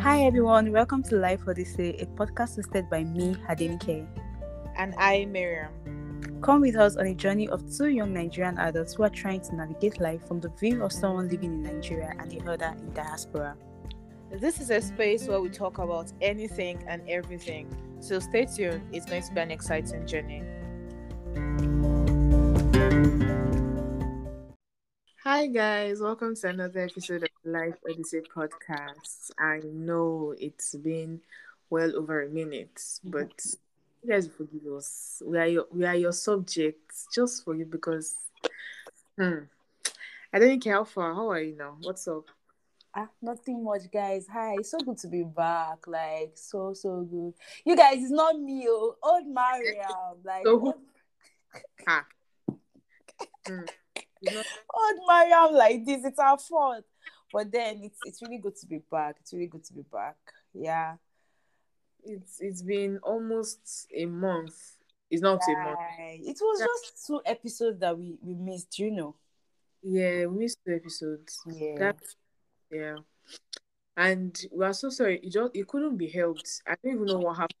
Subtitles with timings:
[0.00, 4.06] Hi everyone, welcome to Life Odyssey, a podcast hosted by me, Adenike.
[4.76, 5.72] And I, Miriam.
[6.40, 9.56] Come with us on a journey of two young Nigerian adults who are trying to
[9.56, 13.56] navigate life from the view of someone living in Nigeria and the other in diaspora.
[14.30, 17.68] This is a space where we talk about anything and everything.
[17.98, 20.44] So stay tuned, it's going to be an exciting journey.
[25.28, 29.30] Hi guys, welcome to another episode of Life Odyssey podcast.
[29.38, 31.20] I know it's been
[31.68, 33.30] well over a minute, but
[34.02, 35.22] you guys forgive us.
[35.22, 38.16] We are your we are your subjects just for you because
[39.18, 39.40] hmm,
[40.32, 41.14] I don't care how far.
[41.14, 41.76] How are you now?
[41.82, 42.24] What's up?
[42.94, 44.26] Ah, nothing much, guys.
[44.32, 45.86] Hi, it's so good to be back.
[45.86, 47.34] Like, so so good.
[47.66, 50.24] You guys, it's not me, oh, old Mariam.
[50.24, 50.74] Like, So who-
[51.86, 52.06] Ah.
[53.46, 53.64] Hmm.
[54.20, 54.42] You know,
[54.74, 56.04] old Mariam, like this.
[56.04, 56.84] It's our fault.
[57.32, 59.16] But then it's it's really good to be back.
[59.20, 60.16] It's really good to be back.
[60.54, 60.94] Yeah.
[62.04, 64.54] it's it's been almost a month.
[65.10, 65.78] It's not a month.
[65.98, 66.66] It was Yeah.
[66.66, 68.78] just two episodes that we we missed.
[68.78, 69.14] You know.
[69.82, 71.38] Yeah, we missed two episodes.
[71.46, 71.78] Yeah.
[71.78, 71.96] That
[72.70, 72.96] yeah.
[73.96, 75.18] And we are so sorry.
[75.22, 76.62] It just it couldn't be helped.
[76.66, 77.54] I don't even know what happened.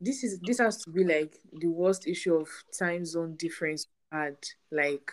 [0.00, 4.18] This is this has to be like the worst issue of time zone difference we
[4.18, 4.36] had.
[4.70, 5.10] Like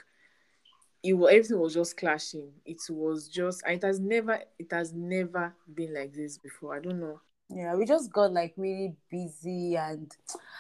[1.06, 2.52] it was everything was just clashing.
[2.66, 6.76] It was just it has never it has never been like this before.
[6.76, 7.22] I don't know.
[7.50, 10.12] Yeah, we just got like really busy and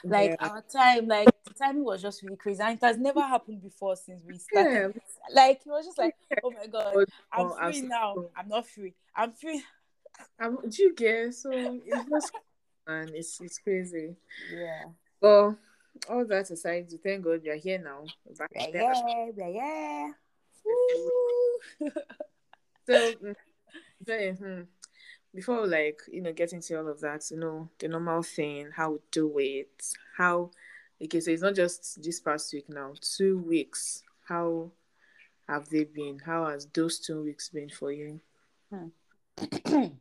[0.03, 0.47] like Yeah.
[0.47, 2.61] our time, like the timing was just really crazy.
[2.61, 4.93] And it has never happened before since we started.
[4.95, 5.01] Yeah.
[5.33, 7.89] Like it was just like, oh my god, I'm oh, free absolutely.
[7.89, 8.15] now.
[8.37, 8.93] I'm not free.
[9.15, 9.63] I'm free.
[10.39, 12.31] Um, do you get so it's just
[12.87, 14.15] and it's it's crazy.
[14.53, 14.83] Yeah.
[15.19, 15.57] Well,
[16.07, 18.05] all that aside, thank God we are here now.
[18.37, 20.11] Back Yeah, yeah, yeah.
[22.87, 23.35] So, mm,
[24.05, 24.61] then, hmm,
[25.33, 28.91] before like you know getting to all of that, you know the normal thing, how
[28.91, 29.83] we do it,
[30.17, 30.51] how
[31.03, 31.19] okay.
[31.19, 32.93] So it's not just this past week now.
[33.01, 34.03] Two weeks.
[34.27, 34.71] How
[35.47, 36.19] have they been?
[36.19, 38.19] How has those two weeks been for you?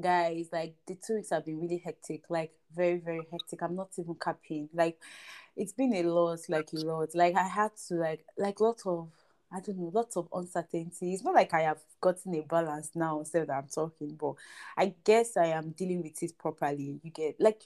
[0.00, 3.62] Guys, like the two weeks have been really hectic, like very, very hectic.
[3.62, 4.68] I'm not even capping.
[4.74, 4.98] Like
[5.56, 7.14] it's been a lot, like a lot.
[7.14, 9.08] Like I had to like like lot of
[9.52, 11.14] I don't know, lots of uncertainty.
[11.14, 14.34] It's not like I have gotten a balance now instead that I'm talking, but
[14.76, 17.00] I guess I am dealing with it properly.
[17.02, 17.62] You get like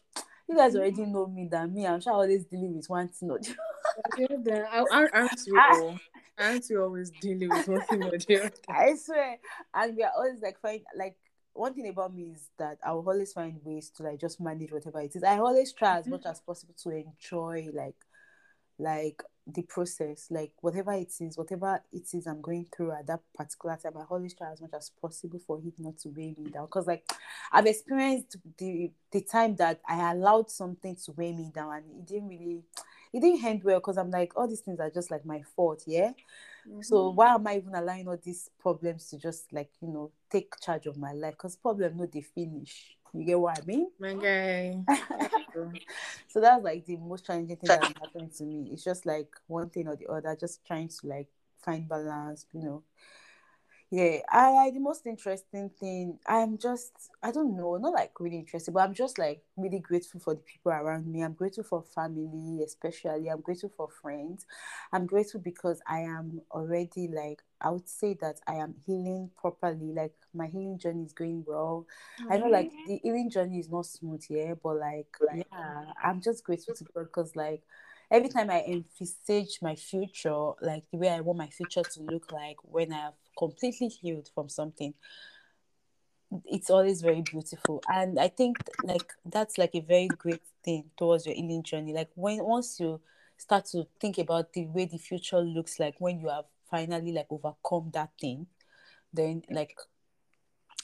[0.49, 0.79] you guys mm.
[0.79, 1.87] already know me that me.
[1.87, 3.55] I'm sure always dealing with one thing or the
[4.43, 5.81] then, aren't aren't we ah.
[5.81, 6.01] all?
[6.39, 8.53] Aren't we always dealing with one thing or the other?
[8.69, 9.39] I swear.
[9.75, 11.17] And we are always like find like
[11.53, 14.73] one thing about me is that I will always find ways to like just manage
[14.73, 15.23] whatever it is.
[15.23, 16.13] I always try as mm-hmm.
[16.13, 17.97] much as possible to enjoy like
[18.79, 19.23] like
[19.55, 23.77] the process, like whatever it is, whatever it is I'm going through at that particular
[23.77, 23.97] time.
[23.97, 26.67] I always try as much as possible for it not to weigh me down.
[26.67, 27.11] Because like
[27.53, 32.07] I've experienced the the time that I allowed something to weigh me down and it
[32.07, 32.63] didn't really
[33.13, 35.85] it didn't end well because I'm like all these things are just like my fault,
[35.87, 36.13] yeah.
[36.83, 37.17] So mm-hmm.
[37.17, 40.87] why am I even allowing all these problems to just like you know take charge
[40.87, 41.35] of my life?
[41.35, 42.97] Because problem no they finish.
[43.13, 43.91] You get what I mean?
[44.03, 44.79] Okay.
[44.87, 44.95] guy.
[46.29, 48.71] so that's like the most challenging thing that's happening to me.
[48.73, 51.29] It's just like one thing or the other, just trying to like
[51.63, 52.83] find balance, you know.
[53.93, 56.21] Yeah, I the most interesting thing.
[56.25, 56.93] I'm just
[57.25, 60.41] I don't know, not like really interested, but I'm just like really grateful for the
[60.43, 61.23] people around me.
[61.23, 63.29] I'm grateful for family, especially.
[63.29, 64.47] I'm grateful for friends.
[64.93, 69.93] I'm grateful because I am already like I would say that I am healing properly.
[69.93, 71.85] Like my healing journey is going well.
[72.31, 76.45] I know like the healing journey is not smooth, yeah, but like, yeah, I'm just
[76.45, 77.63] grateful to God because like
[78.11, 82.33] every time I envisage my future, like the way I want my future to look
[82.33, 84.95] like when I've completely healed from something,
[86.45, 87.83] it's always very beautiful.
[87.93, 91.93] And I think like that's like a very great thing towards your healing journey.
[91.93, 93.01] Like when once you
[93.37, 97.27] start to think about the way the future looks like when you have finally like
[97.31, 98.47] overcome that thing,
[99.13, 99.77] then like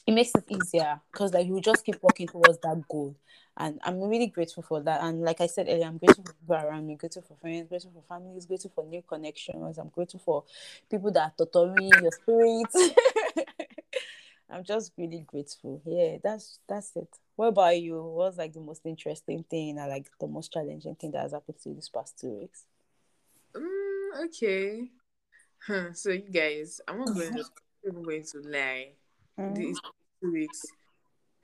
[0.06, 3.16] it makes it easier because like you just keep working towards that goal.
[3.58, 5.02] And i'm really grateful for that.
[5.02, 7.92] And like i said earlier i'm grateful for people around me grateful for friends grateful
[7.92, 9.78] for families grateful for new connections.
[9.78, 10.44] I'm grateful for
[10.90, 12.94] people that are tutoring your spirit
[14.50, 15.82] i'm just really grateful.
[15.84, 17.08] Yeah that's that's it.
[17.34, 18.02] What about you?
[18.02, 21.58] What's like the most interesting thing and like the most challenging thing that has happened
[21.62, 22.64] to you this past two weeks?
[23.54, 24.90] Mm, okay.
[25.94, 27.44] So you guys, I'm not going to
[27.88, 28.92] I'm not going to lie.
[29.54, 29.80] These
[30.22, 30.62] two weeks,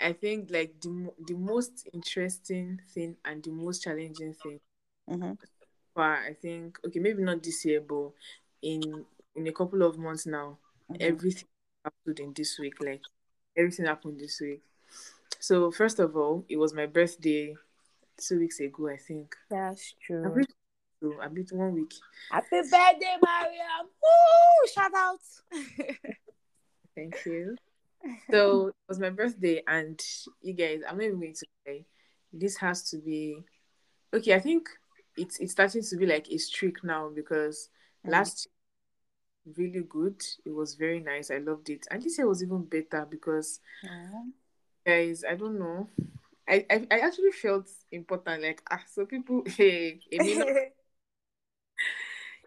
[0.01, 4.61] I think like the the most interesting thing and the most challenging thing
[5.09, 5.33] mm-hmm.
[5.95, 8.11] far, I think okay, maybe not this year, but
[8.63, 9.05] in
[9.37, 10.59] in a couple of months now,
[10.91, 10.97] Mhm.
[11.01, 11.49] everything
[11.85, 12.81] happened in this week.
[12.81, 13.03] Like
[13.57, 14.63] everything happened this week.
[15.39, 17.55] So first of all, it was my birthday
[18.17, 19.37] two weeks ago, I think.
[19.51, 20.45] That's I true.
[21.03, 21.21] so.
[21.21, 21.93] I believe one week.
[22.31, 23.87] Happy birthday, Mariam!
[24.03, 24.69] Woo!
[24.73, 25.21] Shout out.
[26.95, 27.57] Thank you.
[28.31, 30.01] So it was my birthday, and
[30.43, 31.85] you guys, I'm not even going to say
[32.33, 33.43] this has to be
[34.15, 34.35] okay.
[34.35, 34.69] I think
[35.17, 37.69] it's it's starting to be like a streak now because
[38.05, 38.11] Mm.
[38.11, 38.47] last
[39.47, 40.21] year really good.
[40.45, 41.31] It was very nice.
[41.31, 44.25] I loved it, and this year was even better because Aw.
[44.87, 45.89] guys, I don't know.
[46.49, 50.01] I, I, I actually felt important, like ah, so people, hey,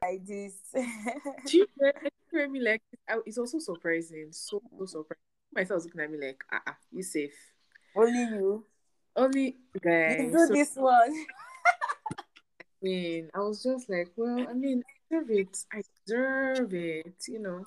[0.02, 0.54] like this.
[0.74, 2.82] do you get- do you get me like
[3.26, 5.22] it's also surprising, so so surprising.
[5.56, 7.34] Myself was looking at me like, ah, ah you safe.
[7.96, 8.66] Only you.
[9.16, 10.18] Only guys.
[10.20, 11.14] You do So, this one.
[12.62, 15.58] I mean, I was just like, well, I mean, I deserve it.
[15.74, 17.66] I deserve it, you know.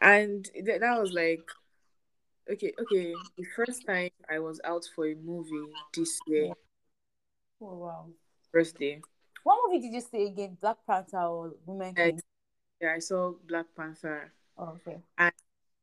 [0.00, 1.48] And th- that was like,
[2.50, 3.14] okay, okay.
[3.38, 6.52] The first time I was out for a movie this year,
[7.62, 8.06] Oh wow.
[8.52, 9.02] First day.
[9.44, 10.56] What movie did you see again?
[10.60, 12.20] Black Panther or Woman King?
[12.80, 14.32] yeah, I saw Black Panther.
[14.56, 14.98] Oh, okay.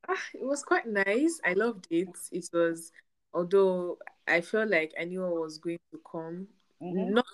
[0.08, 1.40] Ah, it was quite nice.
[1.46, 2.10] I loved it.
[2.32, 2.92] It was,
[3.34, 6.48] although I felt like I knew what was going to come.
[6.82, 7.10] Mhm.
[7.12, 7.26] Not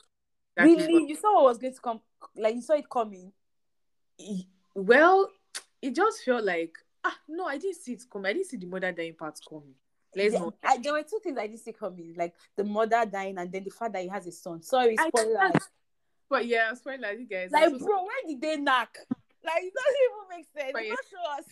[0.58, 1.10] exactly, Really?
[1.10, 2.02] You saw what was going to come?
[2.36, 3.31] Like you saw it coming?
[4.75, 5.30] well,
[5.81, 8.30] it just felt like ah no, I didn't see it coming.
[8.30, 9.75] I didn't see the mother dying part coming.
[10.16, 10.54] Let's Yeah, not.
[10.64, 13.64] I, there were two things I didn't see coming, like the mother dying and then
[13.64, 14.62] the fact that he has a son.
[14.62, 15.52] Sorry, I-
[16.30, 17.52] But yeah, spoiler, you guys.
[17.52, 18.98] Like, bro, where did they knock?
[19.44, 20.72] Like, it doesn't even make sense.
[20.74, 20.96] But yeah.
[20.96, 21.46] don't show us.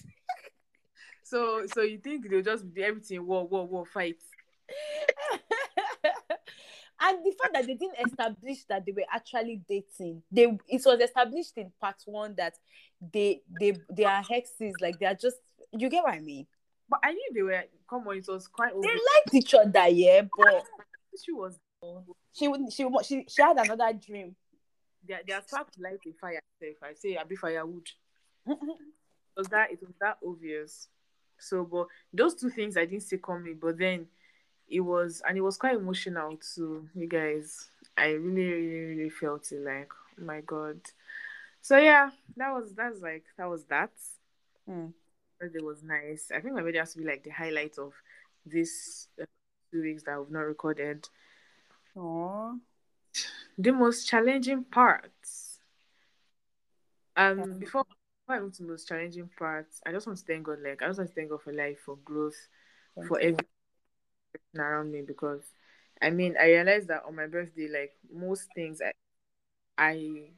[1.32, 4.18] So so you think they'll just be everything war war war fight?
[7.02, 11.00] and the fact that they didn't establish that they were actually dating, they it was
[11.00, 12.56] established in part one that
[13.14, 15.38] they they they are hexes, like they are just
[15.72, 16.48] you get what I mean.
[16.90, 17.64] But I knew they were.
[17.90, 20.66] Come on, it was quite They liked each other, yeah, but
[21.24, 21.58] She was
[22.34, 24.36] she she she she had another dream.
[25.08, 26.42] They are spark like a fire.
[26.60, 27.88] If I say I be firewood.
[28.48, 28.58] It
[29.38, 30.90] was that it was that obvious.
[31.42, 33.58] So, but those two things I didn't see coming.
[33.60, 34.08] But then
[34.70, 36.88] it was, and it was quite emotional too.
[36.96, 37.68] You guys,
[37.98, 39.62] I really, really, really felt it.
[39.62, 40.80] Like, oh my god.
[41.62, 43.92] So yeah, that was that's like that was that.
[44.70, 44.94] Mm.
[45.40, 46.32] Birthday was nice.
[46.34, 47.94] I think my video has to be like the highlight of
[48.46, 49.26] this uh,
[49.72, 51.08] two weeks that we've not recorded.
[51.96, 52.60] Aww.
[53.58, 55.60] The most challenging parts.
[57.16, 57.86] Um, before
[58.34, 60.60] I to the most challenging parts, I just want to thank God.
[60.64, 62.36] Like, I just want to thank God for life, for growth,
[62.96, 63.46] Thank for everything
[64.58, 65.02] around me.
[65.02, 65.44] Because,
[66.02, 68.92] I mean, I realized that on my birthday, like most things, I,
[69.78, 70.30] I,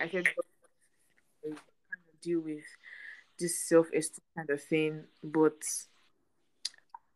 [0.00, 2.64] I said, I kind of deal with
[3.38, 5.62] this self-esteem kind of thing, but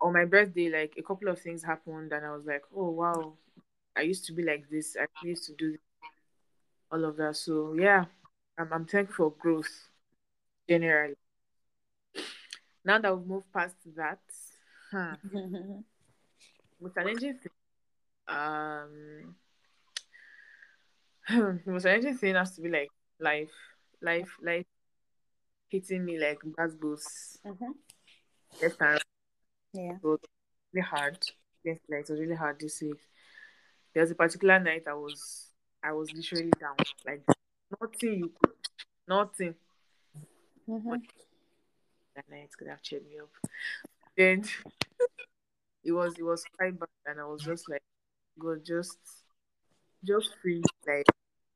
[0.01, 3.33] on my birthday, like a couple of things happened, and I was like, oh wow,
[3.97, 4.97] I used to be like this.
[5.01, 5.77] I used to do
[6.91, 7.37] all of that.
[7.37, 8.05] So yeah,
[8.59, 9.88] I'm, I'm thankful for growth
[10.69, 11.15] generally.
[12.85, 14.21] Now that we've moved past that,
[14.91, 15.17] huh,
[16.81, 17.53] the challenging thing,
[18.29, 19.35] um,
[21.67, 22.89] most challenging thing has to be like
[23.21, 23.51] life,
[24.01, 24.67] life, life
[25.69, 26.39] hitting me like
[28.61, 29.03] left and right.
[29.75, 29.93] Yeah.
[30.03, 30.19] Was
[30.73, 31.19] really hard.
[31.65, 33.01] Yes, like it was really hard this week.
[33.93, 35.53] There was a particular night I was
[35.83, 36.77] I was literally down.
[37.07, 37.23] Like
[37.81, 38.55] nothing you could
[39.07, 39.55] nothing
[42.15, 43.31] That night could have cheered me up.
[44.17, 44.45] Then
[45.85, 47.83] it was it was quite bad and I was just like
[48.39, 48.99] God just
[50.05, 51.07] just free like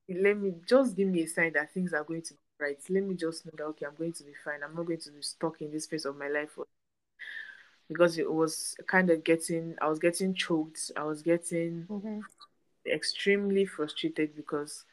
[0.09, 2.79] let me just give me a sign that things are going to be right.
[2.91, 4.61] Let me just know that okay, I'm going to be fine.
[4.65, 6.59] I'm not going to be stuck in this phase of my life
[7.89, 10.91] because it was kind of getting I was getting choked.
[10.97, 12.23] I was getting Mhm.
[12.87, 14.85] extremely frustrated because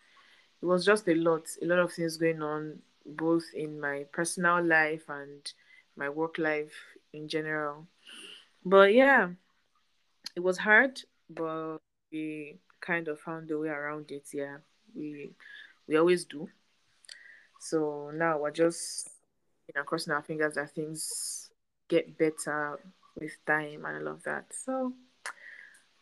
[0.61, 2.81] it was just a lot, a lot of things going on,
[3.15, 5.51] both in my personal life and
[5.95, 6.73] my work life
[7.13, 7.87] in general.
[8.65, 9.29] But yeah,
[10.35, 11.77] it was hard, but
[12.11, 14.27] we kind of found a way around it.
[14.33, 14.57] Yeah,
[14.95, 15.31] we
[15.87, 16.49] we always do.
[17.59, 19.09] So now we're just
[19.67, 21.49] you know crossing our fingers that things
[21.87, 22.79] get better
[23.19, 24.45] with time and all of that.
[24.53, 24.93] So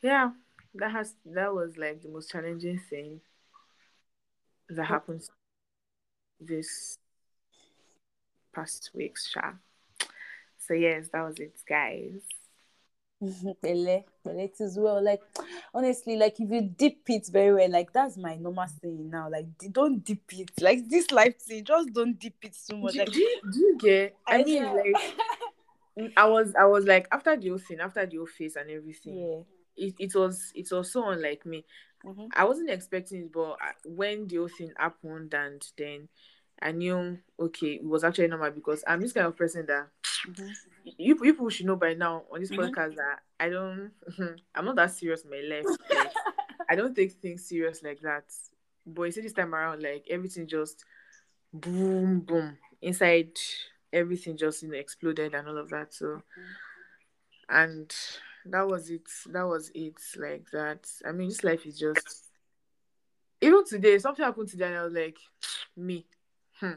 [0.01, 0.31] yeah,
[0.75, 3.21] that has that was like the most challenging thing
[4.69, 5.23] that happened
[6.39, 6.97] this
[8.53, 9.53] past weeks, Sha.
[10.57, 12.21] So yes, that was it, guys.
[13.61, 15.03] Pele, Pele as well.
[15.03, 15.21] Like
[15.73, 19.29] honestly, like if you dip it very well, like that's my normal saying now.
[19.29, 20.51] Like don't dip it.
[20.61, 22.93] Like this life thing, just don't dip it too much.
[22.93, 24.15] Do, Like do, you, do you get?
[24.27, 24.83] I mean, swear.
[24.93, 28.69] like I was I was like after the whole thing, after the whole face and
[28.69, 29.17] everything.
[29.17, 29.41] Yeah.
[29.79, 31.65] It, it was it was so unlike me.
[32.05, 32.29] Mhm.
[32.35, 36.07] I wasn't expecting it, but when the whole thing happened, and then
[36.61, 39.87] I knew okay, it was actually normal because I'm this kind of person that
[40.25, 40.55] Mhm.
[40.97, 42.57] you people should know by now on this Mhm.
[42.71, 43.91] podcast that I don't
[44.55, 45.65] I'm not that serious in my life.
[45.89, 46.11] Like,
[46.69, 48.25] I don't take things serious like that.
[48.85, 50.83] But you see this time around, like everything just
[51.53, 53.31] boom boom inside
[53.93, 55.93] everything just you know exploded and all of that.
[55.93, 56.21] So
[57.49, 57.93] and
[58.51, 59.07] that was it.
[59.31, 60.87] That was it like that.
[61.05, 62.27] I mean this life is just
[63.41, 65.17] even today, something happened today and I was like,
[65.77, 66.05] me.
[66.59, 66.73] Hmm.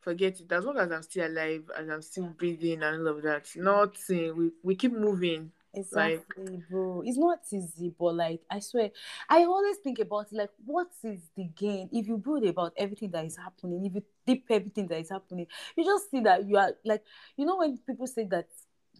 [0.00, 0.52] Forget it.
[0.52, 4.36] As long as I'm still alive and I'm still breathing and all of that, nothing.
[4.36, 5.50] We we keep moving.
[5.72, 7.02] Exactly, bro.
[7.04, 8.90] It's not easy, but like I swear,
[9.28, 13.24] I always think about like what is the gain if you brood about everything that
[13.24, 16.74] is happening, if you deep everything that is happening, you just see that you are
[16.84, 17.02] like
[17.36, 18.46] you know when people say that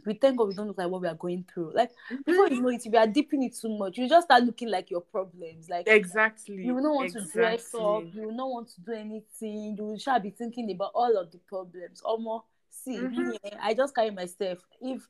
[0.06, 1.73] we thank God we don't look like what we are going through.
[1.75, 1.90] Like
[2.25, 4.70] before you know it, if you are deeping it too much, you just start looking
[4.70, 5.68] like your problems.
[5.68, 6.64] Like Exactly.
[6.64, 9.84] you will not want to dress up, you will not want to do anything, you
[9.84, 12.00] will shall be thinking about all of the problems.
[12.02, 13.28] Almost see, Mhm.
[13.28, 14.58] me, eh, I just carry myself.
[14.80, 15.08] If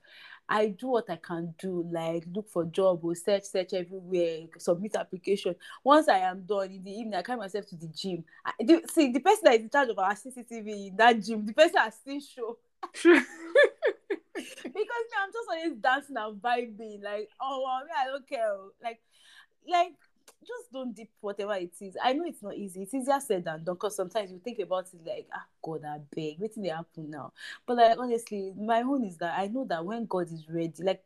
[0.48, 4.94] I do what I can do, like look for job or search, search everywhere, submit
[4.96, 5.56] application.
[5.82, 8.24] Once I am done in the evening, I carry myself to the gym.
[8.44, 11.46] I, the, see, the person that is in charge of our CCTV in that gym,
[11.46, 12.58] the person has still show
[14.34, 17.02] because me, I'm just always dancing and vibing.
[17.02, 18.50] Like, oh, well, me, I don't care.
[18.50, 18.70] oh.
[18.82, 19.00] Like,
[19.68, 19.94] like,
[20.46, 21.96] just don't dip whatever it is.
[22.02, 22.82] I know it's not easy.
[22.82, 23.74] It's easier said than done.
[23.74, 27.32] Because sometimes you think about it like, ah, God, I beg, waiting they happen now.
[27.66, 31.02] But like, honestly, my own is that I know that when God is ready, like.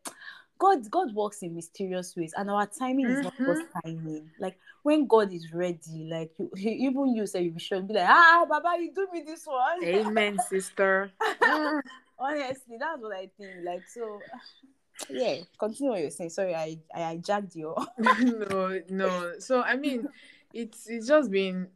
[0.61, 4.29] God, God works in mysterious ways, and our timing is not just timing.
[4.41, 8.45] Like when God is ready, like you, even you say you should be like, ah,
[8.49, 9.85] Baba, you do me this one.
[9.85, 11.13] Amen, sister.
[12.19, 13.51] Honestly, that's what I think.
[13.63, 14.21] Like, so
[15.11, 16.31] yeah, continue what you're saying.
[16.31, 17.75] Sorry, I I hijacked you.
[17.99, 19.33] no, no.
[19.39, 20.09] So I mean,
[20.53, 21.69] it's it's just been,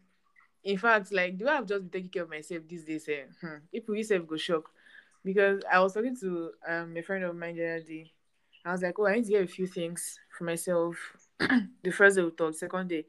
[0.65, 3.09] in fact, like the way I've just been taking care of myself these days.
[3.09, 4.71] Eh, hmm, people yourself go shock
[5.25, 8.13] because I was talking to um a friend of mine the other day.
[8.65, 10.97] I was like, oh, I need to get a few things for myself.
[11.39, 13.05] the first day we talked, second day,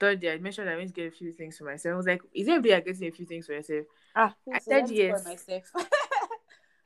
[0.00, 1.92] third day, I mentioned I need to get a few things for myself.
[1.92, 3.86] I was like, is it every day I getting a few things for yourself?
[4.16, 5.24] ah, I said let me spoil yes.
[5.24, 5.86] Myself.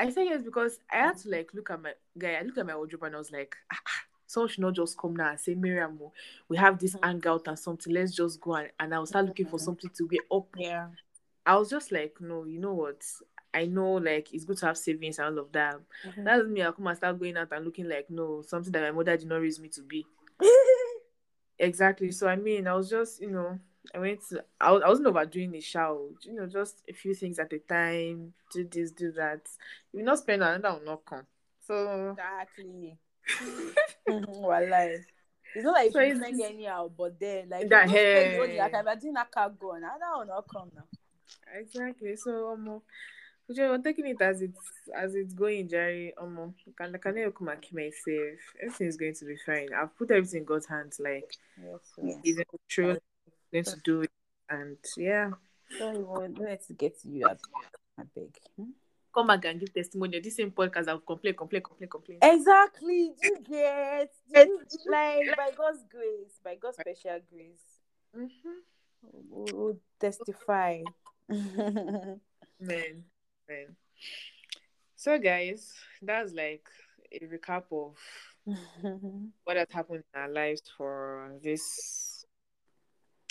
[0.01, 2.35] I said yes because I had to like look at my guy.
[2.35, 4.97] I looked at my wardrobe and I was like, ah, ah, someone should not just
[4.99, 6.13] come now and say, Miriam, oh,
[6.49, 7.05] we have this Mhm.
[7.05, 7.93] hangout and something.
[7.93, 9.65] Let's just go and, and I'll start looking for Mhm.
[9.65, 10.49] something to wear up.
[10.57, 10.89] yeah.
[11.47, 13.05] I was just like, no, you know what?
[13.53, 15.81] I know like it's good to have savings and all of that.
[16.07, 16.25] Mhm.
[16.25, 18.83] That doesn't mean I'll come and start going out and looking like no, something that
[18.83, 20.07] my mother did not raise me to be.
[21.59, 22.11] Exactly.
[22.11, 23.59] So I mean, I was just, you know,
[23.95, 27.15] I went to, I, was, I wasn't overdoing the show, you know, just a few
[27.15, 29.41] things at a time, do this, do that.
[29.93, 31.27] If you not spend another will not come.
[31.67, 32.97] So exactly.
[34.09, 34.99] Wallahi.
[35.55, 38.59] It's not like So you spend anyhow, but then like That you don't spend hair.
[38.59, 40.85] like if I didn't have car go, now that will not come now.
[41.59, 42.17] exactly.
[42.17, 42.81] So um
[43.49, 44.59] we're taking it as it's
[44.97, 46.15] as it's going, Jerry.
[46.21, 48.39] Um can can I come and keep myself?
[48.63, 49.69] Everything is going to be fine.
[49.77, 52.97] I've put everything in God's hands, like Yes, he's in control,
[53.53, 54.11] going to do it.
[54.49, 55.31] And yeah.
[55.79, 57.27] Don't even let it get to you.
[57.27, 57.37] I
[57.99, 58.37] I beg.
[58.57, 58.71] Hmm?
[59.13, 60.21] Come back and give testimony.
[60.21, 62.19] This same podcast I'll complain, complain, complain, complain.
[62.23, 63.13] Exactly.
[63.21, 64.11] Do you get?
[64.33, 67.63] Do you, like by God's grace, by God's special grace,
[68.17, 68.59] Mm-hmm.
[69.31, 70.83] we'll, we'll testify.
[71.29, 73.05] Man,
[73.49, 73.77] man.
[74.97, 76.67] So, guys, that's like
[77.11, 77.97] a recap of
[79.45, 82.10] what has happened in our lives for this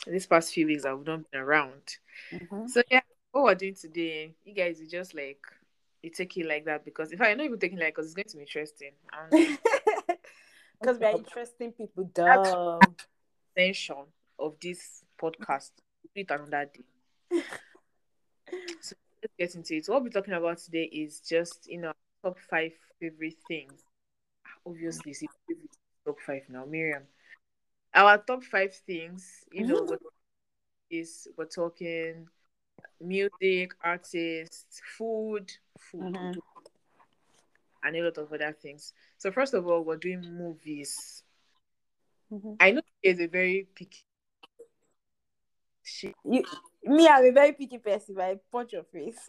[0.06, 1.98] this past few weeks we've not been around.
[2.32, 2.70] Mhm.
[2.70, 3.01] So, yeah,
[3.32, 5.41] what we're doing today, you guys, is just like
[6.01, 8.27] you take it like that because if I know even taking like because it's going
[8.27, 8.91] to be interesting.
[10.82, 12.79] Because we are interesting people, duh.
[13.53, 14.06] extension
[14.39, 15.72] of this podcast,
[16.15, 17.41] do it another day.
[18.79, 19.89] So let's get into it.
[19.89, 21.91] What we're talking about today is just you know
[22.24, 23.74] top five favorite things.
[24.65, 25.27] Obviously, see
[26.06, 27.03] top five now, Miriam.
[27.93, 29.89] Our top five things, you know, Mhm.
[29.89, 30.01] what
[30.89, 32.27] is we're talking
[33.00, 36.41] music, artists, food, food, Mhm.
[37.84, 38.93] and a lot of other things.
[39.17, 41.24] So first of all, we're doing movies.
[42.31, 42.58] Mhm.
[42.60, 44.03] I know it's a very picky.
[45.84, 46.15] Shit.
[46.24, 46.43] You,
[46.84, 48.15] me, I'm a very picky person.
[48.15, 49.27] but I punch your face.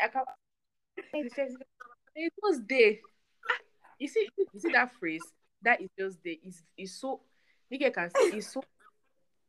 [0.00, 0.28] I can't.
[2.16, 2.98] It was there.
[3.98, 5.22] You see, you see that phrase.
[5.62, 7.20] That is just the It's, it's so.
[7.72, 8.36] Nigga can see.
[8.38, 8.62] It's so.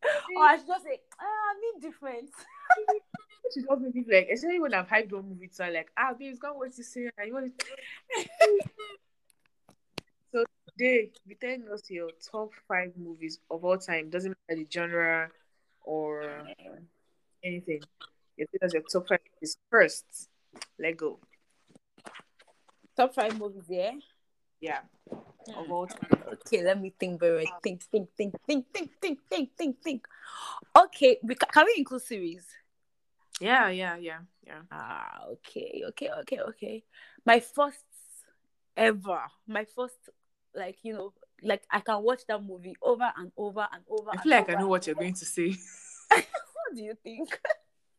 [0.38, 2.30] or I should just say, ah, I'm indifferent.
[3.54, 6.14] she just make me like, especially when I've hyped one movie to her, like, ah,
[6.18, 7.12] babes, go watch this series.
[7.26, 7.54] You want
[10.32, 10.44] so
[10.78, 14.10] today, be telling us your top five movies of all time.
[14.10, 15.30] Doesn't matter the genre
[15.84, 16.44] or
[17.44, 17.82] anything.
[18.38, 20.06] You tell us your top five movies first.
[20.80, 21.20] Let go.
[22.96, 23.92] Top five movies, yeah.
[24.60, 24.80] Yeah.
[25.56, 26.24] Of all time.
[26.34, 27.48] Okay, let me think very.
[27.64, 30.08] Think, think, think, think, think, think, think, think, think.
[30.78, 32.46] Okay, we can we include series?
[33.40, 34.62] Yeah, yeah, yeah, yeah.
[34.72, 36.84] Ah, okay, okay, okay, okay.
[37.26, 37.84] My first
[38.78, 39.98] ever, my first,
[40.56, 44.12] like you know, like I can watch that movie over and over and over.
[44.12, 45.50] I feel like I know what you're going to say.
[46.10, 47.40] what do you think?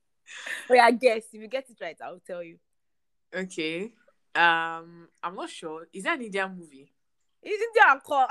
[0.68, 2.58] Wait, I guess if you get it right, I'll tell you.
[3.34, 3.92] Okay.
[4.34, 5.88] Um, I'm not sure.
[5.92, 6.92] Is that an Indian movie?
[7.42, 8.28] Isn't there a?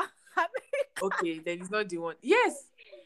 [1.03, 2.15] Okay, then it's not the one.
[2.22, 2.65] Yes.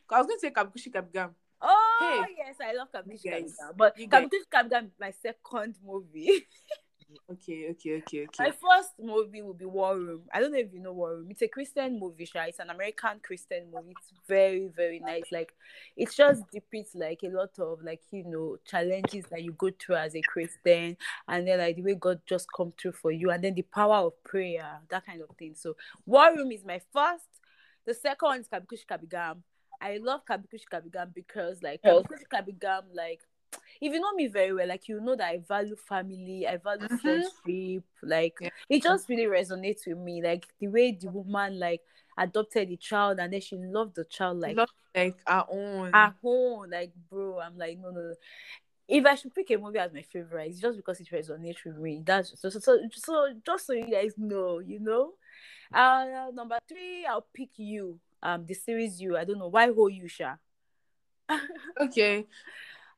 [0.09, 1.35] I was going to say Kabhi Khushi Kabhie Gham.
[1.61, 2.35] Oh Hey.
[2.37, 3.97] yes, I love Kabhi Khushi Kabhie Gham, but.
[3.97, 6.45] Kabhi Khushi Kabhie Gham is my second movie.
[7.31, 8.43] Okay, okay, okay, okay.
[8.43, 10.21] My first movie will be War Room.
[10.33, 11.27] I don't know if you know War Room.
[11.29, 12.43] It's a Christian movie, Sha.
[12.43, 13.93] It's an American Christian movie.
[13.97, 15.25] It's very, very nice.
[15.31, 15.53] Like
[15.97, 19.95] it just depicts like a lot of like, you know, challenges that you go through
[19.95, 23.43] as a Christian and then like the way God just come through for you and
[23.43, 25.55] then the power of prayer, that kind of thing.
[25.55, 27.27] So War Room is my first.
[27.85, 29.43] The second one is Kabhi Khushi Kabhie Gham.
[29.81, 33.21] I love Kabhi Khushi Kabhie Gham because like Kabhi Khushi Kabhie Gham, like
[33.81, 36.87] if you know me very well, like you know that I value family, I value
[36.87, 36.99] Mhm.
[37.01, 38.49] friendship, like Yeah.
[38.69, 40.21] it just really resonates with me.
[40.21, 41.81] Like the way the woman like
[42.17, 44.57] adopted the child and then she loved the child like
[44.95, 45.91] like our own.
[45.93, 46.69] at own.
[46.69, 48.13] Like, bro, I'm like, no, no, no.
[48.87, 51.77] If I should pick a movie as my favorite, it's just because it resonates with
[51.77, 52.01] me.
[52.05, 55.13] That's so so so, so just so you guys know, you know.
[55.73, 57.99] Uh number three, I'll pick you.
[58.21, 59.17] Um, the series you.
[59.17, 60.35] I don't know why hold you, Sha.
[61.81, 62.25] okay.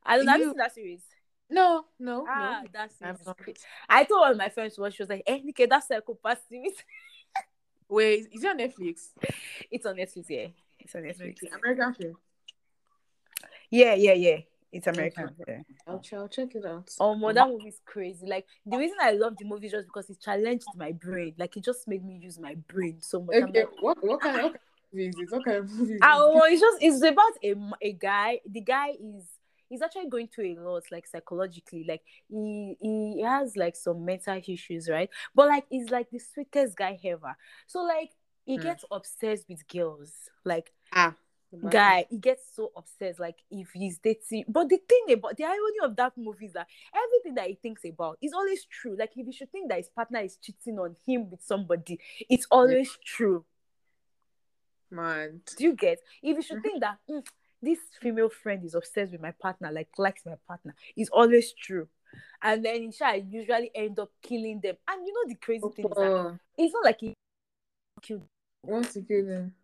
[0.08, 0.26] I don't.
[0.26, 1.02] Have you You- seen that series?
[1.50, 2.68] No, no, Ah, no.
[2.72, 3.14] that series.
[3.14, 3.38] I've is not.
[3.38, 3.54] cra-
[3.88, 4.94] I told one of my friends watch.
[4.96, 6.74] She was like, "Eh, Nike, that's psychopath series."
[7.88, 9.08] Wait, is it on Netflix?
[9.70, 10.26] it's on Netflix.
[10.28, 11.36] Yeah, it's on Netflix.
[11.54, 12.16] American film.
[13.70, 14.38] Yeah, yeah, yeah.
[14.70, 15.30] It's American.
[15.46, 15.60] Yeah.
[15.86, 16.90] I'll, ch- I'll check it out.
[17.00, 18.26] Oh, my, that movie is crazy.
[18.26, 21.34] Like the reason I love the movie is just because it challenged my brain.
[21.38, 23.36] Like it just made me use my brain so much.
[23.36, 24.56] Okay, like, what what kind, of
[24.92, 25.30] movie is it?
[25.30, 28.40] What kind of movie oh, it's just it's about a a guy.
[28.46, 29.24] The guy is
[29.68, 31.84] he's actually going through a lot, like psychologically.
[31.88, 35.10] Like he he has like some mental issues, right?
[35.34, 37.36] But like he's like the sweetest guy ever.
[37.66, 38.10] So like
[38.44, 38.62] he Hmm.
[38.62, 40.12] gets obsessed with girls.
[40.44, 41.14] Like Ah,
[41.70, 45.78] guy he gets so obsessed like if he's dating but the thing about the irony
[45.82, 49.26] of that movie is that everything that he thinks about is always true like if
[49.26, 53.44] you should think that his partner is cheating on him with somebody it's always true
[54.90, 55.42] Man.
[55.56, 56.62] do you get if you should Mhm.
[56.62, 57.26] think that "Mm,
[57.62, 61.88] this female friend is obsessed with my partner like likes my partner it's always true
[62.42, 65.86] and then in I usually end up killing them and you know the crazy thing
[65.86, 67.14] is that Oh, it's not like he
[68.00, 68.22] killed
[68.64, 69.54] want to kill them.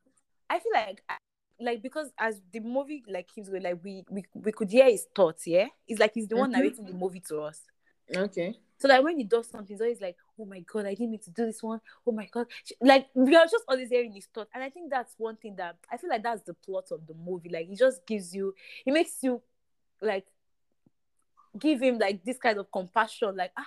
[0.48, 1.02] I feel like
[1.60, 5.06] like because as the movie like keeps going, like we we, we could hear his
[5.14, 5.68] thoughts, yeah.
[5.86, 6.52] It's like he's the one Mhm.
[6.52, 7.60] narrating the movie to us.
[8.14, 8.58] Okay.
[8.78, 11.20] So that when he does something, he's always like, "Oh my god, I didn't mean
[11.20, 11.80] to do this one.
[12.06, 12.46] Oh my god!"
[12.80, 15.76] Like we are just always hearing his thoughts, and I think that's one thing that
[15.90, 17.48] I feel like that's the plot of the movie.
[17.48, 19.40] Like it just gives you, it makes you
[20.00, 20.26] like
[21.58, 23.66] give him like this kind of compassion, like ah.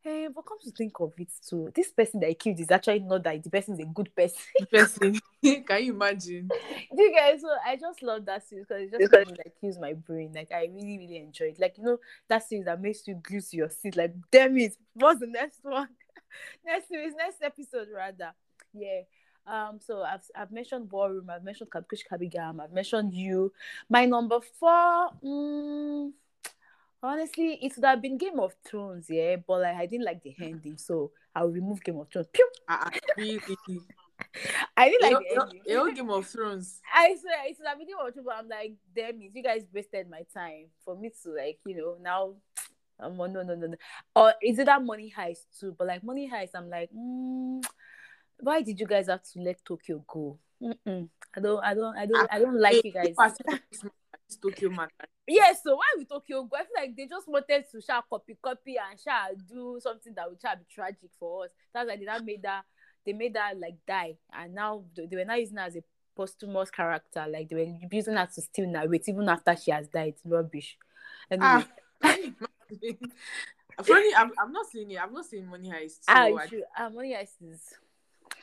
[0.00, 3.00] Hey, but come to think of it too, this person that he killed is actually
[3.00, 4.38] not that the person is a good person.
[4.60, 5.20] The person.
[5.42, 6.48] Can you imagine?
[6.96, 7.40] You guys?
[7.42, 10.32] So I just love that series because it just made me like use my brain.
[10.34, 11.60] Like I really, really enjoy it.
[11.60, 13.96] Like you know that series that makes you glue to your seat.
[13.96, 15.88] Like damn it, what's the next one?
[16.66, 18.32] next series, next episode rather.
[18.72, 19.02] Yeah.
[19.46, 19.78] Um.
[19.80, 22.60] So I've I've mentioned War Room, I've mentioned Kabhi Khushi Kabhie Gham.
[22.60, 23.52] I've mentioned you.
[23.88, 25.10] My number four.
[25.24, 26.12] Mm,
[27.02, 29.06] honestly, it would have been Game of Thrones.
[29.08, 32.28] Yeah, but like I didn't like the ending, so I'll remove Game of Thrones.
[32.32, 32.48] Pew!
[32.68, 32.98] Ah, ah?
[34.76, 35.76] I didn't like the ending.
[35.76, 36.80] whole Game of Thrones.
[36.94, 40.22] I swear it's a video of but I'm like, damn it, you guys wasted my
[40.34, 42.34] time for me to like, you know, now
[43.00, 43.76] I'm on no no no no.
[44.16, 45.74] Or is it that money heist too?
[45.76, 47.62] But like money heist, I'm like, mm,
[48.40, 50.38] why did you guys have to let Tokyo go?
[50.62, 51.08] Mm-mm.
[51.36, 53.14] I don't, I don't, I don't, I don't like you guys.
[54.42, 54.88] Tokyo man.
[55.26, 56.56] Yeah, so why we Tokyo go?
[56.56, 60.28] I feel like they just wanted to share copy, copy, and share do something that
[60.28, 61.50] would shall be tragic for us.
[61.72, 62.64] That's why they now made that
[63.04, 65.82] they made that like die, and now they, were not using her as a
[66.16, 67.26] posthumous character.
[67.28, 70.14] Like they were using her to still narrate even after she has died.
[70.24, 70.76] Rubbish.
[71.30, 71.64] Anyway,
[72.02, 72.02] Ah,
[73.84, 74.14] funny.
[74.16, 75.00] I'm, I'm not seeing it.
[75.00, 76.04] I'm not seeing Money Heist.
[76.04, 77.74] So ah, I, you should, ah, money heist is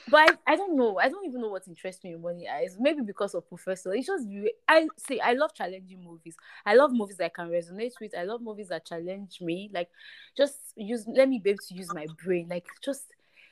[0.07, 0.99] but I, I don't know.
[0.99, 2.79] I don't even know what interests me in Money Heist.
[2.79, 3.93] Maybe because of Professor.
[3.93, 4.27] It's just
[4.67, 5.19] I see.
[5.19, 6.35] I love challenging movies.
[6.65, 8.15] I love movies that I can resonate with.
[8.17, 9.69] I love movies that challenge me.
[9.73, 9.89] Like,
[10.37, 11.05] just use.
[11.07, 12.47] Let me be able to use my brain.
[12.49, 13.05] Like, just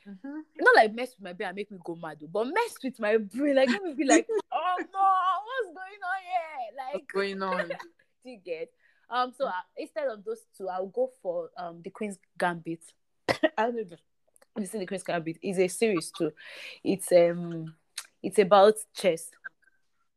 [0.08, 0.40] mm-hmm.
[0.60, 3.16] not like mess with my brain and make me go mad, but mess with my
[3.16, 3.56] brain.
[3.56, 5.10] Like, let me be like, oh no,
[5.44, 6.76] what's going on here?
[6.76, 7.68] Like, what's going on?
[8.24, 8.70] do you get?
[9.10, 9.32] Um.
[9.36, 12.82] So uh, instead of those two, I'll go for um the Queen's Gambit.
[13.28, 13.96] I don't know
[14.56, 16.32] this is the Queen's Gambit is a series too.
[16.82, 17.74] It's um
[18.22, 19.30] it's about chess.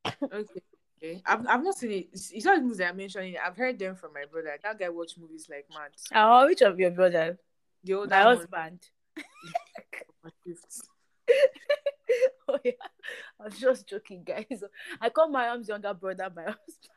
[0.06, 0.62] okay.
[0.98, 1.22] Okay.
[1.28, 2.08] I've, I've not seen it.
[2.12, 3.36] It's, not movies that I'm mentioning.
[3.44, 4.58] I've heard them from my brother.
[4.64, 5.92] That guy watch movies like mad.
[6.16, 7.38] Oh, which of your brother?
[7.84, 8.38] The older my one.
[8.38, 8.80] husband.
[12.48, 12.72] oh yeah,
[13.40, 14.64] I'm just joking, guys.
[15.00, 16.97] I call my mom's younger brother my husband.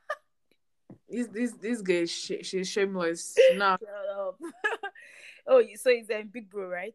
[1.11, 3.37] This this this she, she's shameless.
[3.55, 3.77] No.
[5.47, 6.95] oh, so he's a big bro, right?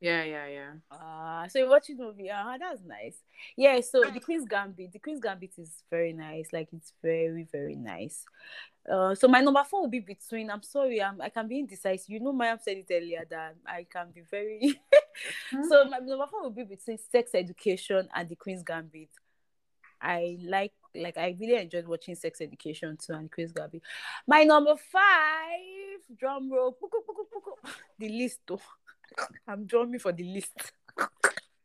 [0.00, 0.72] Yeah, yeah, yeah.
[0.90, 2.28] Ah, uh, so you watch the movie.
[2.30, 3.16] Ah, uh, that's nice.
[3.56, 6.52] Yeah, so the Queen's Gambit, the Queen's Gambit is very nice.
[6.52, 8.24] Like it's very, very nice.
[8.88, 10.50] Uh, so my number four will be between.
[10.50, 12.10] I'm sorry, I'm, I can be indecisive.
[12.10, 14.80] You know, Mayam said it earlier that I can be very.
[15.70, 19.08] So my number four will be between Sex Education and the Queen's Gambit.
[20.00, 23.82] I like, like, I really enjoyed watching Sex Education too and Queen's Gambit.
[24.26, 26.76] My number five, drum roll,
[27.98, 28.60] the list though.
[29.48, 30.72] I'm drumming for the list.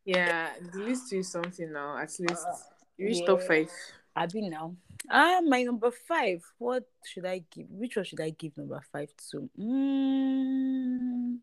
[0.05, 1.97] Yeah, the list is something now.
[1.97, 2.55] At least uh,
[2.97, 3.27] you reached yeah.
[3.27, 3.69] top five.
[4.15, 4.75] I've been now.
[5.09, 6.43] Ah, my number five.
[6.57, 7.67] What should I give?
[7.69, 9.49] Which one should I give number five to?
[9.59, 11.37] Mm.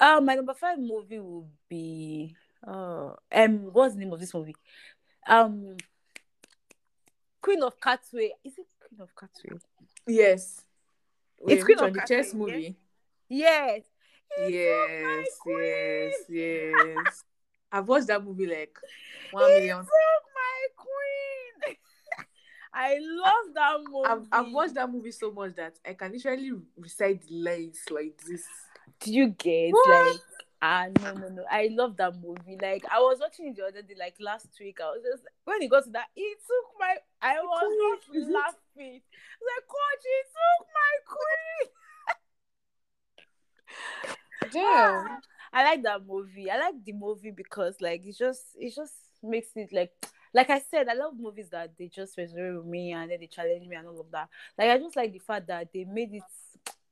[0.00, 2.34] Uh, my number five movie will be
[2.66, 4.56] uh um what's the name of this movie?
[5.26, 5.76] Um
[7.40, 8.30] Queen of Katwe.
[8.44, 9.60] Is it Queen of Katwe?
[10.06, 10.62] Yes.
[11.40, 12.76] Wait, it's Queen of the chess movie.
[13.28, 13.82] Yes
[14.46, 17.24] yes, yes, yes.
[17.70, 18.76] I've watched that movie like
[19.30, 19.78] one he million.
[19.78, 21.76] My queen.
[22.72, 24.08] I love that movie.
[24.08, 28.20] I've, I've watched that movie so much that I can literally recite the lines like
[28.26, 28.44] this.
[29.00, 30.06] Do you get what?
[30.06, 30.20] like?
[30.60, 31.44] Ah no no no!
[31.48, 32.58] I love that movie.
[32.60, 34.78] Like I was watching it the other day, like last week.
[34.80, 36.96] I was just when he got to that, he took my.
[37.22, 39.00] I was not laughing.
[39.40, 41.70] Like, Coach, he took my queen.
[44.52, 45.20] Damn.
[45.52, 46.50] I like that movie.
[46.50, 49.92] I like the movie because like it just it just makes it like
[50.34, 53.26] like I said, I love movies that they just resonate with me and then they
[53.28, 54.28] challenge me and all of that.
[54.58, 56.22] Like I just like the fact that they made it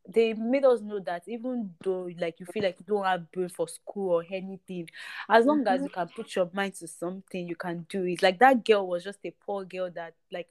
[0.09, 3.49] they made us know that even though like you feel like you don't have brain
[3.49, 4.89] for school or anything,
[5.29, 5.75] as long mm-hmm.
[5.75, 8.23] as you can put your mind to something, you can do it.
[8.23, 10.49] Like that girl was just a poor girl that like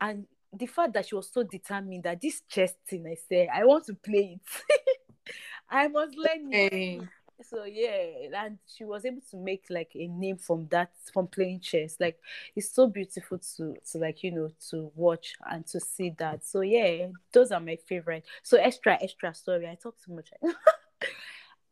[0.00, 3.64] and the fact that she was so determined that this chess thing I said, I
[3.64, 5.34] want to play it.
[5.70, 7.00] I must learn okay.
[7.42, 11.60] So yeah, and she was able to make like a name from that from playing
[11.60, 11.96] chess.
[11.98, 12.18] Like
[12.54, 16.44] it's so beautiful to to like you know to watch and to see that.
[16.44, 18.24] So yeah, those are my favorite.
[18.42, 19.66] So extra extra story.
[19.66, 20.30] I talk too much.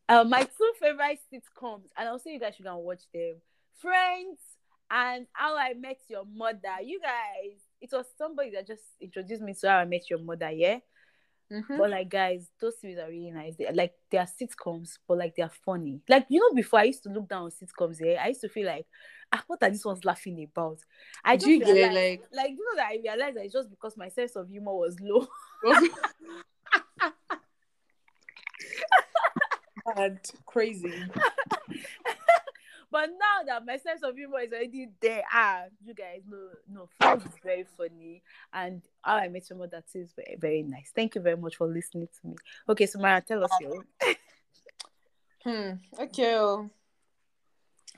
[0.09, 3.37] uh, my two favorite sitcoms, and I'll say you guys should go and watch them.
[3.79, 4.39] Friends
[4.91, 6.83] and How I Met Your Mother.
[6.85, 10.51] You guys, it was somebody that just introduced me to How I Met Your Mother.
[10.51, 10.79] Yeah,
[11.53, 11.77] Mm-hmm.
[11.77, 13.57] But like guys, those series are really nice.
[13.57, 16.01] They like they are sitcoms, but like they are funny.
[16.09, 18.49] Like you know, before I used to look down on sitcoms, yeah, I used to
[18.49, 18.87] feel like,
[19.33, 20.79] ah, what are these ones laughing about?
[21.23, 23.97] I just realized, get, like like you know that I realized that it's just because
[23.99, 25.27] my sense of humor was low.
[29.97, 30.95] Bad, crazy.
[32.93, 36.89] But now that my sense of humor is already there, ah, you guys know, no,
[37.01, 40.93] Friends is very funny, and how I met mother too is very, very nice.
[40.95, 42.37] Thank you very much for listening to me.
[42.69, 43.83] Okay, so Mara, tell us your.
[45.43, 46.03] hmm.
[46.03, 46.35] Okay.
[46.35, 46.69] Oh.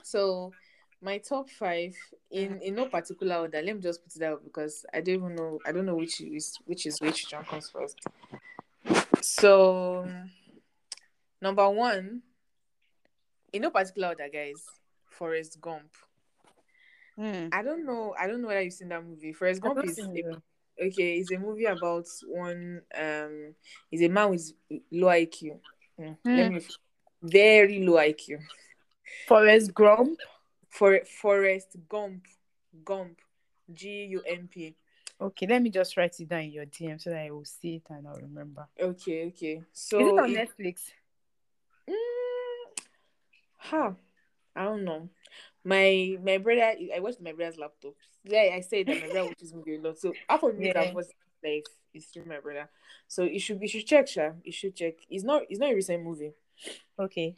[0.01, 0.53] So,
[1.01, 1.93] my top five
[2.31, 3.61] in in no particular order.
[3.61, 5.59] Let me just put it out because I don't even know.
[5.65, 7.29] I don't know which is which is which.
[7.29, 7.99] John comes first.
[9.21, 10.07] So,
[11.41, 12.21] number one,
[13.51, 14.63] in no particular order, guys.
[15.17, 15.91] Forrest Gump.
[17.17, 17.49] Mm.
[17.53, 18.13] I don't know.
[18.19, 19.33] I don't know whether you've seen that movie.
[19.33, 21.17] Forrest Gump is a, okay.
[21.17, 22.81] It's a movie about one.
[22.97, 23.55] Um,
[23.91, 24.51] is a man with
[24.91, 25.59] low IQ.
[25.99, 26.17] Mm.
[26.25, 26.53] Mm.
[26.53, 26.61] Me
[27.21, 28.39] very low IQ.
[29.27, 30.19] Forrest Gump.
[30.69, 32.25] For Forrest Gump.
[32.83, 33.19] Gump.
[33.73, 34.75] G U M P.
[35.19, 37.75] Okay, let me just write it down in your DM so that I will see
[37.75, 38.67] it and I'll remember.
[38.79, 39.63] Okay, okay.
[39.71, 40.81] So is it on it, Netflix?
[41.89, 42.79] Mm,
[43.57, 43.91] huh.
[44.55, 45.09] I don't know.
[45.63, 47.93] My my brother, I watched my brother's laptop.
[48.23, 49.97] Yeah, I said that my brother watches movie a lot.
[49.97, 51.11] So half of me that was
[51.43, 51.63] life
[51.93, 52.69] is through my brother.
[53.07, 54.31] So you should be should check, Sha.
[54.43, 54.95] You should check.
[55.09, 56.33] It's not it's not a recent movie.
[56.99, 57.35] Okay.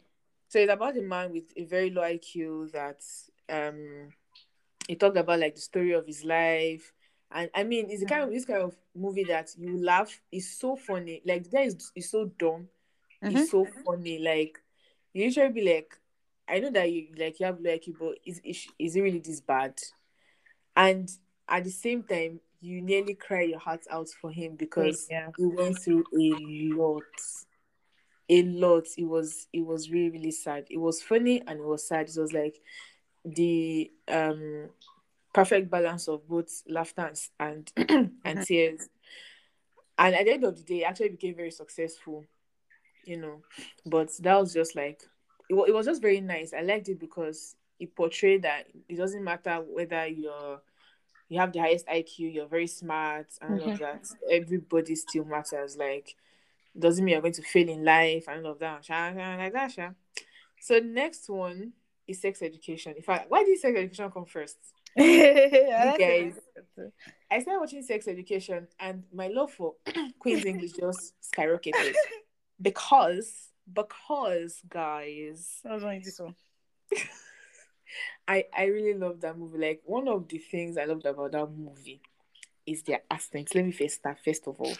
[0.48, 3.02] So it's about a man with a very low IQ that
[3.48, 4.12] um
[4.86, 6.92] he talked about like the story of his life.
[7.30, 10.18] And I mean, it's the kind of this kind of movie that you laugh.
[10.32, 11.20] It's so funny.
[11.26, 12.68] Like the guy is, is so dumb.
[13.22, 13.32] Mhm.
[13.36, 14.18] It's so funny.
[14.18, 14.58] Like
[15.12, 15.94] you usually be like,
[16.48, 19.20] I know that you like you have low IQ, but is is is it really
[19.20, 19.78] this bad?
[20.76, 21.10] And
[21.48, 25.30] at the same time, you nearly cry your heart out for him because yeah.
[25.36, 27.02] he went through a lot.
[28.30, 28.86] A lot.
[28.96, 30.66] It was it was really really sad.
[30.70, 32.08] It was funny and it was sad.
[32.08, 32.60] It was like
[33.24, 34.70] the um
[35.34, 38.88] perfect balance of both laughter and and, and tears.
[39.98, 42.24] And at the end of the day actually became very successful
[43.08, 43.42] you know.
[43.86, 45.02] But that was just like
[45.48, 46.52] it, it was just very nice.
[46.52, 50.60] I liked it because it portrayed that it doesn't matter whether you're
[51.28, 53.82] you have the highest iq you're very smart and all of mm-hmm.
[53.84, 55.76] that everybody still matters.
[55.76, 56.16] Like
[56.78, 58.84] doesn't mean you're going to fail in life and all of that.
[58.84, 59.90] Sha, sha, like that sha.
[60.60, 61.72] so next one
[62.06, 62.94] is sex education.
[62.96, 64.58] In fact why did sex education come first?
[64.96, 66.40] Yeah, guys.
[67.30, 69.74] I started watching Sex Education, and my love for
[70.18, 71.94] Queen's English just skyrocketed.
[72.60, 76.34] Because because guys, I was on this one.
[78.28, 79.58] I I really love that movie.
[79.58, 82.00] Like one of the things I loved about that movie
[82.66, 83.54] is their accents.
[83.54, 84.76] Let me first start first of all,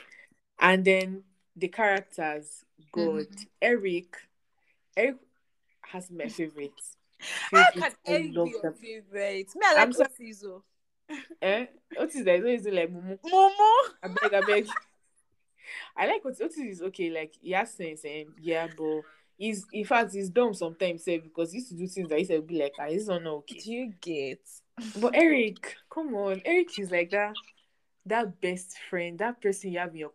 [0.60, 1.24] and then
[1.56, 2.64] the characters.
[2.92, 3.26] God,
[3.60, 4.16] Eric,
[4.96, 5.16] Eric
[5.82, 6.72] has my favorite.
[7.50, 9.48] How can Eric be your favorite?
[9.56, 10.32] Me, I I'm like sorry.
[10.32, 10.62] Osizo.
[11.40, 11.66] Eh?
[11.96, 12.40] What is that?
[12.40, 12.92] What is it like?
[12.92, 13.18] Mumu?
[13.24, 13.72] Momo.
[14.02, 14.68] I beg, I beg.
[15.96, 19.02] I like what Otis is okay, like he has sense, and yeah, but
[19.36, 22.24] he's in fact he's dumb sometimes, eh, because he used to do things that he
[22.24, 23.60] said be like, ah, this is not okay.
[23.60, 24.40] Do you get?
[25.00, 27.34] But Eric, come on, Eric is like that,
[28.06, 30.12] that best friend, that person you have in your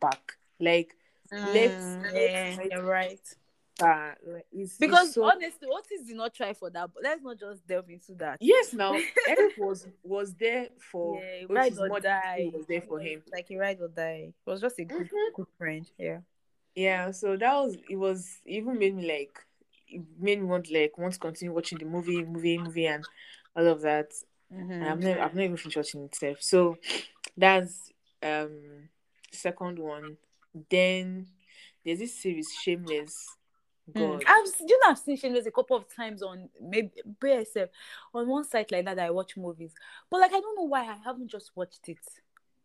[0.00, 0.94] back, like
[1.42, 3.36] let's Mm, let's yeah, fight you're right.
[3.80, 4.18] Back.
[4.52, 7.66] It's, Because it's so, honestly, Otis did not try for that, but let's not just
[7.66, 8.38] delve into that.
[8.40, 8.96] yes, now
[9.28, 12.36] Eric was was there for Yeah, Otis ride or more than die.
[12.50, 13.22] he was there for him.
[13.32, 14.32] Like a ride or die.
[14.46, 15.34] It was just a good, Mhm.
[15.34, 15.90] good friend.
[15.98, 16.18] Yeah.
[16.74, 19.38] Yeah, so that was it was it even made me like
[19.88, 23.04] it made me want like want to continue watching the movie, movie, movie and
[23.56, 24.12] all of that.
[24.50, 26.38] And I've never I've not even finished watching it itself.
[26.42, 26.76] So
[27.36, 28.88] that's um
[29.32, 30.16] second one.
[30.70, 31.26] Then
[31.84, 33.36] there's this series, Shameless.
[33.94, 34.20] God.
[34.20, 34.24] Mm.
[34.26, 36.90] I've you know I've seen Shameless a couple of times on maybe
[37.22, 37.68] BSF
[38.14, 39.72] on one site like that, that I watch movies,
[40.10, 41.98] but like I don't know why I haven't just watched it.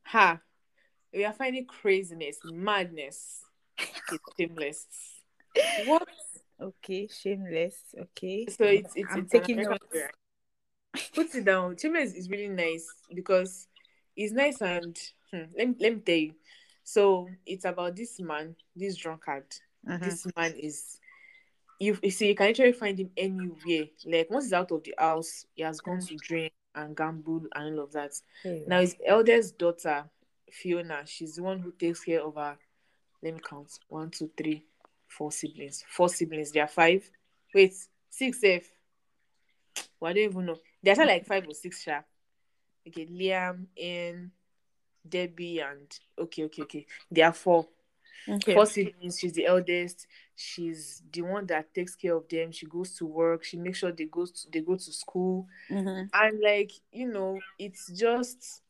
[0.03, 0.39] Ha.
[1.13, 3.45] We are finding craziness, madness.
[3.77, 4.87] It's shameless.
[5.85, 6.07] What?
[6.61, 7.75] Okay, Shameless.
[7.99, 9.79] Okay, So it's it's, I'm it's taking notes.
[11.13, 11.77] Put it down.
[11.77, 13.67] Shameless is really nice because
[14.15, 14.97] it's nice and
[15.31, 16.33] hmm, let me let me tell you.
[16.83, 19.45] So it's about this man, this drunkard.
[19.87, 20.03] Mhm.
[20.03, 20.99] This man is
[21.79, 23.85] you, you see you can actually find him anywhere.
[24.05, 26.19] Like once he's out of the house, he has gone to mm.
[26.19, 28.13] drink and gamble and all of that.
[28.67, 30.05] Now his eldest daughter,
[30.51, 32.57] Fiona, she's the one who takes care of her.
[33.23, 33.71] Let me count.
[33.87, 34.65] One, two, three,
[35.07, 35.83] four siblings.
[35.89, 36.51] Four siblings.
[36.51, 37.09] There are five.
[37.53, 37.73] Wait,
[38.09, 38.63] six F.
[39.99, 40.57] Well, I don't even know.
[40.83, 42.01] There's like five or six, sha.
[42.87, 44.31] Okay, Liam, and
[45.07, 46.85] Debbie, and okay, okay, okay.
[47.09, 47.67] There are four.
[48.29, 48.53] Okay.
[48.53, 49.19] Four siblings.
[49.19, 50.07] She's the eldest.
[50.35, 52.51] She's the one that takes care of them.
[52.51, 53.43] She goes to work.
[53.43, 55.47] She makes sure they goes to, they go to school.
[55.69, 56.09] Mhm.
[56.13, 58.61] And like you know, it's just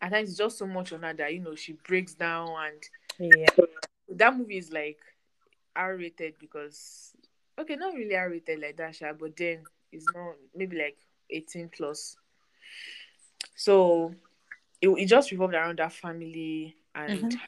[0.00, 2.82] at times it's just so much on her that you know she breaks down and
[3.18, 3.46] Yeah.
[4.08, 4.98] that movie is like
[5.76, 7.14] R rated because
[7.58, 10.96] okay, not really R rated like that, sha, but then it's not maybe like
[11.30, 12.16] 18 plus.
[13.56, 14.14] So
[14.80, 17.40] it, it just revolved around that family and Mhm.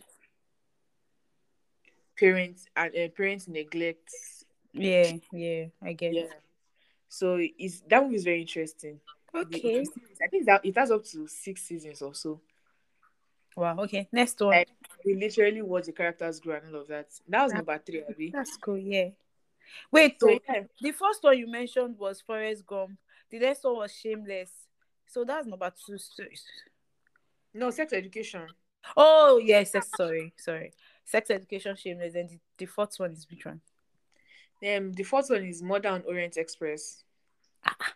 [2.19, 4.11] Parents and uh, parents neglect.
[4.73, 5.13] Yeah.
[5.33, 5.67] Yeah.
[5.83, 6.15] I get.
[6.15, 6.25] Yeah.
[7.09, 9.01] So it's that movie is very interesting.
[9.35, 9.85] Okay.
[10.23, 12.41] I think that it has up to six seasons or so.
[13.57, 13.77] Wow.
[13.81, 14.09] Okay.
[14.13, 14.51] Next one.
[14.51, 14.69] Like,
[15.05, 17.09] we literally watch the characters grow and all of that.
[17.29, 18.31] That was number three, Abby.
[18.31, 18.79] That's cool.
[18.79, 19.11] Yeah.
[19.91, 20.21] Wait.
[20.21, 22.99] So So yeah, the first one you mentioned was Forrest Gump.
[23.31, 24.51] The next one was Shameless.
[25.07, 25.99] So that's number two.
[25.99, 26.25] So-
[27.55, 28.47] no sex education.
[28.97, 29.71] Oh yes.
[29.75, 30.33] yes, Sorry.
[30.37, 30.73] Sorry.
[31.07, 32.15] Sex education, shameless.
[32.15, 33.61] And the, the fourth one is which one?
[34.67, 37.05] Um, the fourth one is Mother on Orient Express.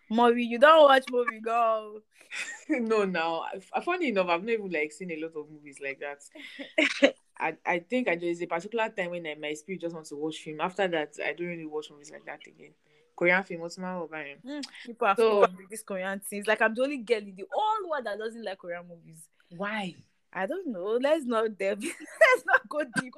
[0.09, 0.45] Movie.
[0.45, 2.01] You don't watch movie, go.
[2.69, 3.45] no, now,
[3.75, 7.15] I- funny enough, I've not even like seen a lot of movies like that.
[7.39, 10.17] I, I think I there's a particular time when I, my spirit just wants to
[10.17, 10.61] watch film.
[10.61, 12.73] After that, I don't really watch movies like that again.
[13.17, 13.89] Korean film, what's my?
[13.91, 16.47] Mm, people are So- this Korean things.
[16.47, 19.29] Like I'm the only girl in the whole world that doesn't like Korean movies.
[19.57, 19.95] Why?
[20.33, 20.99] I don't know.
[21.01, 21.83] Let's not delve.
[21.83, 23.15] Let's not go deep.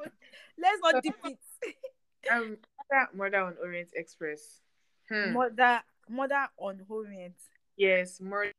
[0.58, 1.38] Let's not deep it.
[2.30, 2.56] Um,
[2.90, 4.60] mother Murder on Orient Express.
[5.08, 5.32] Hmm.
[5.32, 7.34] Mother, mother on Orient.
[7.76, 8.52] yes, murder.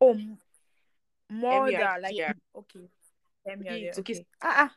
[0.00, 0.38] Oh, m-
[1.30, 2.00] murder, M-U-R-D-R.
[2.00, 2.88] like okay.
[3.46, 4.12] It's okay.
[4.14, 4.26] okay.
[4.42, 4.74] Ah, ah.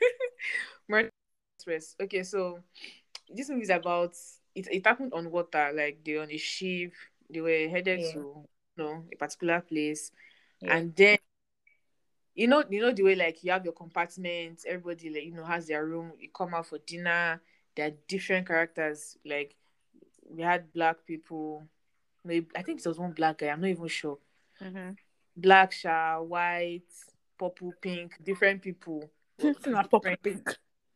[0.88, 1.10] Murder
[1.58, 1.94] Express.
[2.00, 2.58] Okay, so
[3.34, 4.14] this movie is about
[4.54, 4.66] it.
[4.70, 5.72] It happened on water.
[5.74, 6.92] Like they on a ship.
[7.30, 8.12] They were headed Yeah.
[8.12, 10.10] to you know a particular place,
[10.62, 10.76] Yeah.
[10.76, 11.18] and then
[12.34, 14.64] you know you know the way like you have your compartments.
[14.66, 16.12] Everybody like you know has their room.
[16.18, 17.40] You come out for dinner.
[17.76, 19.16] There are different characters.
[19.24, 19.56] Like
[20.28, 21.66] we had black people.
[22.24, 23.48] Maybe I think it was one black guy.
[23.48, 24.18] I'm not even sure.
[24.60, 24.96] Mhm.
[25.36, 26.82] Black, sha, white,
[27.38, 29.10] purple, pink, different people.
[29.66, 30.46] Not purple pink.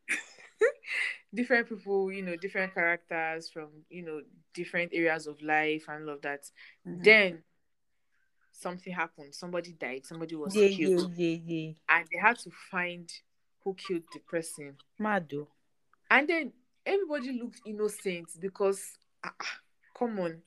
[1.33, 4.21] different people, you know, different characters from, you know,
[4.53, 6.49] different areas of life and all of that.
[6.87, 7.03] Mhm.
[7.03, 7.43] Then
[8.57, 9.33] something happened.
[9.35, 10.05] Somebody died.
[10.05, 11.11] Somebody was Yeah, killed.
[11.15, 11.71] yeah, yeah, yeah.
[11.89, 13.09] And they had to find
[13.63, 14.75] who killed the person.
[14.99, 15.47] Mad though.
[16.09, 16.53] And then
[16.85, 19.59] everybody looked innocent because, ah, ah,
[19.97, 20.41] come on.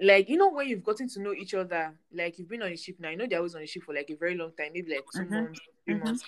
[0.00, 2.76] Like, you know, when you've gotten to know each other, like you've been on a
[2.76, 4.72] ship now, you know, they're always on a ship for like a very long time,
[4.74, 5.30] maybe like 2 Mhm.
[5.30, 6.00] months, 3 Mhm.
[6.00, 6.24] months.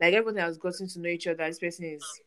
[0.00, 1.44] Like, everybody has gotten to know each other.
[1.46, 2.20] This person is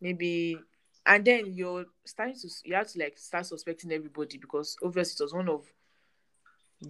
[0.00, 0.58] maybe,
[1.04, 5.26] and then you're starting to, you have to like start suspecting everybody because obviously it
[5.26, 5.66] was one of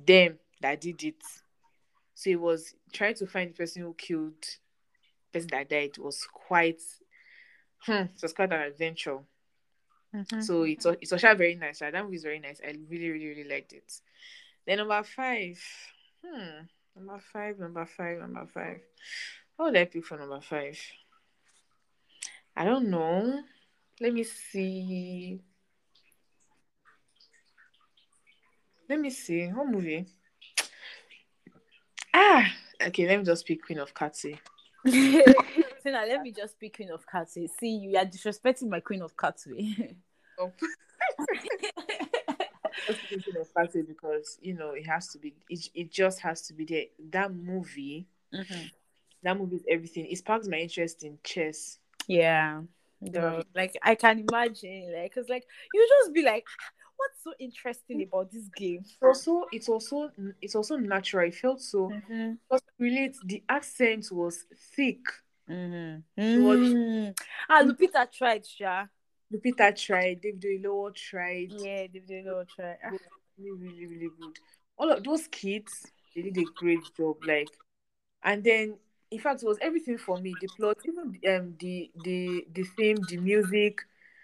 [0.06, 1.23] them that did it.
[2.14, 4.42] So it was trying to find the person who killed
[5.33, 6.81] the person that died It was quite,
[7.87, 9.20] hmm, it was quite an adventure.
[10.14, 10.42] Mhm.
[10.42, 11.79] So it's it's also very nice.
[11.79, 12.61] That movie is very nice.
[12.62, 14.01] I really, really, really liked it.
[14.66, 15.62] Then number five.
[16.25, 16.66] Hmm.
[16.96, 18.81] Number five, number five, number five.
[19.57, 20.79] What would I pick for number five?
[22.57, 23.42] I don't know.
[24.01, 25.40] Let me see.
[28.88, 29.46] Let me see.
[29.49, 30.07] What movie?
[32.14, 32.53] Ah,
[32.87, 33.07] okay.
[33.07, 34.38] Let me just pick Queen of Katsi.
[34.85, 37.49] now let me just pick Queen of Katwe.
[37.59, 39.94] See, you are disrespecting my Queen of Katwe.
[40.38, 40.53] Oh.
[43.61, 45.35] Katsi because you know it has to be.
[45.49, 46.85] It, it just has to be there.
[47.11, 48.07] That movie.
[49.23, 50.07] That movie is everything.
[50.07, 51.79] It sparked my interest in chess.
[52.07, 52.62] Yeah.
[53.03, 57.32] The, like I can imagine, like, cause like you just be like, "Ah, what's so
[57.38, 58.84] interesting about this game?
[59.02, 60.10] Also it's also
[60.40, 61.26] it's also natural.
[61.28, 62.56] It felt so Mm-hmm.
[62.78, 64.44] relate the accent was
[64.76, 65.00] thick.
[65.48, 66.44] Mm-hmm.
[66.44, 67.14] was- Mm.
[67.48, 68.86] Ah, Lupita tried, Sha.
[69.32, 71.52] Lupita tried, David Oyelowo tried.
[71.52, 72.76] Yeah, they did a try.
[72.84, 72.90] Ah,
[73.38, 74.36] Really, really, really good.
[74.76, 77.16] All of those kids, they did a great job.
[77.24, 77.48] Like,
[78.22, 78.76] and then
[79.10, 80.34] in fact, it was everything for me.
[80.40, 83.80] The plot, even um, the the the theme, the music,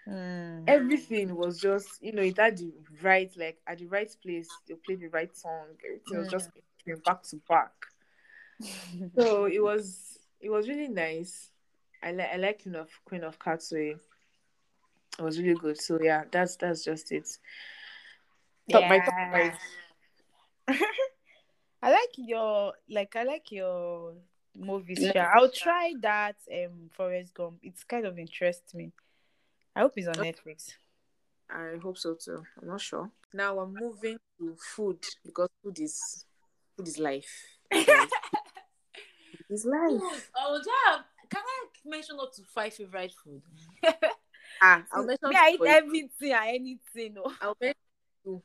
[0.07, 0.63] mm.
[0.67, 4.49] everything was just you know it had the right like at the right place.
[4.67, 5.67] They played the right song.
[5.85, 6.49] Everything was just
[7.05, 7.71] back to back.
[9.15, 11.51] So it was it was really nice.
[12.01, 13.95] I like I like Queen of Queen of Katwe.
[15.19, 15.79] It was really good.
[15.79, 17.27] So yeah, that's that's just it.
[18.71, 19.53] Top, My top five.
[21.81, 24.13] I like your like I like your
[24.55, 25.09] movies.
[25.13, 25.31] Sha.
[25.35, 27.59] I'll try that um Forrest Gump.
[27.63, 28.91] It's kind of interests me.
[29.77, 30.71] I hope it's on Netflix.
[31.51, 32.43] I hope so too.
[32.59, 33.11] I'm not sure.
[33.31, 36.25] Now I'm moving to food because food is
[36.75, 37.29] food is life.
[37.71, 37.85] guys.
[39.51, 40.31] It's life.
[40.35, 40.97] Oh yeah.
[41.29, 43.41] Can I mention up to five favorite food?
[44.59, 45.71] Ah, I'll mention Me, I eat for you.
[45.73, 47.13] everything and anything.
[47.13, 47.31] No.
[47.39, 47.75] I'll mention
[48.25, 48.41] two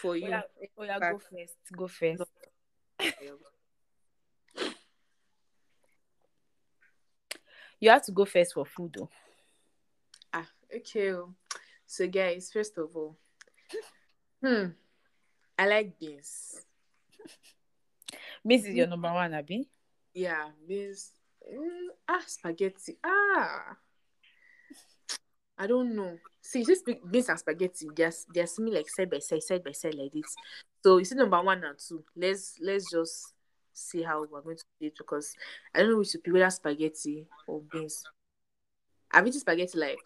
[0.00, 0.28] for Oh you.
[0.28, 0.42] yeah,
[0.78, 1.54] oh, yeah, go first.
[1.76, 2.22] Go first.
[7.80, 9.10] You have to go first for food though.
[10.74, 11.10] Okay.
[11.10, 11.34] oh.
[11.86, 13.16] So guys, first of all,
[14.42, 14.66] hmm,
[15.58, 16.60] I like beans.
[18.44, 19.68] Miss is your number one, Abby.
[20.12, 21.12] Yeah, beans.
[21.44, 22.96] Mm, ah, spaghetti.
[23.04, 23.76] Ah,
[25.58, 26.18] I don't know.
[26.42, 29.94] See, this beans and spaghetti, they're they're similar like side by side, side by side
[29.94, 30.34] like this.
[30.82, 32.02] So you see number one and two.
[32.16, 33.34] Let's let's just
[33.72, 35.34] see how we're going to do it because
[35.74, 38.02] I don't know which to pick whether spaghetti or beans.
[39.12, 39.98] I've eaten spaghetti like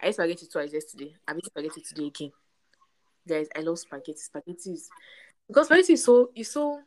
[0.00, 1.14] I ate spaghetti twice yesterday.
[1.26, 2.32] I've eaten spaghetti today again.
[3.26, 4.18] Guys, I love spaghetti.
[4.18, 4.88] Spaghetti is
[5.46, 6.80] because spaghetti is so is so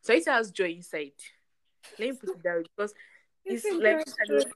[0.00, 1.12] spaghetti has joy inside.
[1.98, 2.94] Let me put it that way because
[3.44, 4.46] it's It's like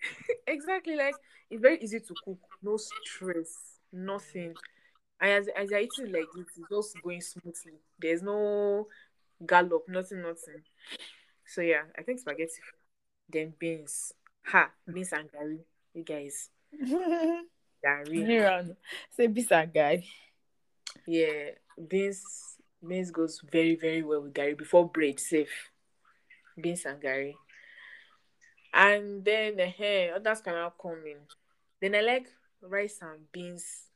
[0.46, 1.14] exactly like
[1.50, 4.54] it's very easy to cook, no stress, nothing.
[5.20, 7.80] And as as I eat it like this, it's just going smoothly.
[7.98, 8.86] There's no
[9.44, 10.62] gallop, nothing, nothing.
[11.46, 12.52] So yeah, I think spaghetti.
[13.28, 14.12] Then beans.
[14.46, 15.60] Ha, beans and gari.
[15.94, 16.50] You guys.
[18.10, 18.76] Miran,
[19.16, 20.04] say bisa guy.
[21.06, 21.56] Yeah.
[21.78, 25.70] Beans beans goes very, very well with gari before bread safe.
[26.60, 27.34] Beans and gari.
[28.74, 31.18] And then uh, others can now come in.
[31.80, 32.28] Then I like
[32.60, 33.88] rice and beans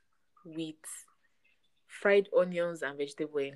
[0.45, 0.83] with
[1.87, 3.53] fried onions and vegetable oil.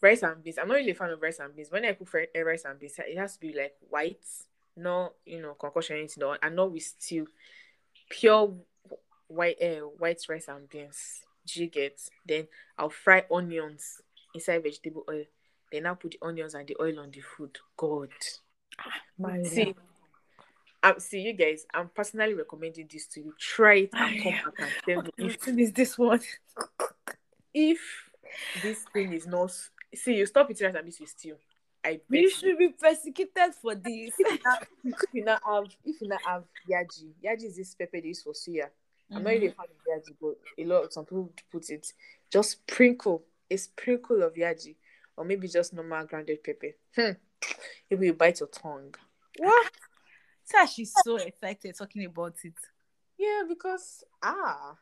[0.00, 0.58] Rice and beans.
[0.58, 1.70] I'm not really a fan of rice and beans.
[1.70, 4.24] When I cook fried uh, rice and beans, it has to be like white,
[4.76, 7.26] no, you know, concoction anything, no, and not with stew.
[8.08, 8.54] Pure
[9.28, 11.22] white, uh, white rice and beans.
[11.46, 12.00] Do you get?
[12.26, 12.48] Then
[12.78, 14.00] I'll fry onions
[14.34, 15.24] inside vegetable oil.
[15.72, 17.58] Then I'll put the onions and the oil on the food.
[17.76, 18.10] God.
[19.18, 19.74] My See,
[20.82, 21.66] um, see you guys.
[21.72, 23.34] I'm personally recommending this to you.
[23.38, 26.20] Try it and come back and tell me if, is this one?
[27.54, 27.80] if
[28.62, 29.52] this thing is not.
[29.94, 31.36] See, you stop eating rice and beans with stew.
[31.84, 34.14] I You should be persecuted for this.
[34.84, 38.22] if you not have if you not have yaji, yaji is this pepper they use
[38.22, 38.66] for suya.
[39.12, 41.92] I'm not really a fan of yaji, but a lot of some people put it.
[42.30, 44.76] Just sprinkle a sprinkle of yaji,
[45.16, 46.74] or maybe just normal grounded pepper.
[46.94, 47.12] Hmm.
[47.88, 48.94] It will bite your tongue.
[49.38, 49.72] What?
[50.44, 52.54] So she's so excited talking about it.
[53.16, 54.76] Yeah, because ah,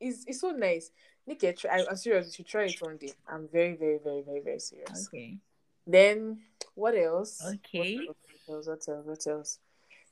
[0.00, 0.90] it's it's so nice.
[1.26, 1.84] Nikki, try.
[1.88, 2.26] I'm serious.
[2.26, 3.12] You should try it one day.
[3.28, 5.08] I'm very, very, very, very, very serious.
[5.08, 5.38] Okay.
[5.86, 6.40] Then
[6.74, 7.42] what else?
[7.44, 7.98] Okay.
[8.06, 8.16] What
[8.48, 8.66] else?
[8.66, 9.06] What else?
[9.06, 9.58] What else?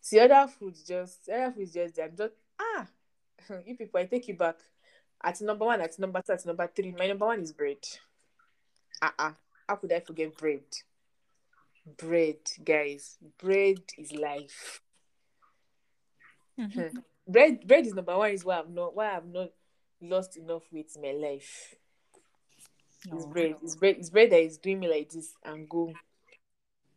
[0.00, 2.86] See, other food just other food just I'm just ah,
[3.66, 4.00] you people.
[4.00, 4.56] I take you back.
[5.22, 6.94] At number one, at number two, at number three.
[6.96, 7.78] My number one is bread.
[9.02, 9.32] Ah uh-uh.
[9.68, 10.64] How could I forget bread?
[11.96, 13.16] Bread, guys.
[13.38, 14.80] Bread is life.
[16.58, 17.02] Mhm.
[17.26, 18.30] Bread, bread is number one.
[18.30, 19.50] Is why I've not why I've not
[20.00, 21.74] lost enough weight in my life.
[23.12, 23.56] It's bread.
[23.62, 23.96] It's bread.
[23.98, 25.92] It's bread that is doing me like this and go.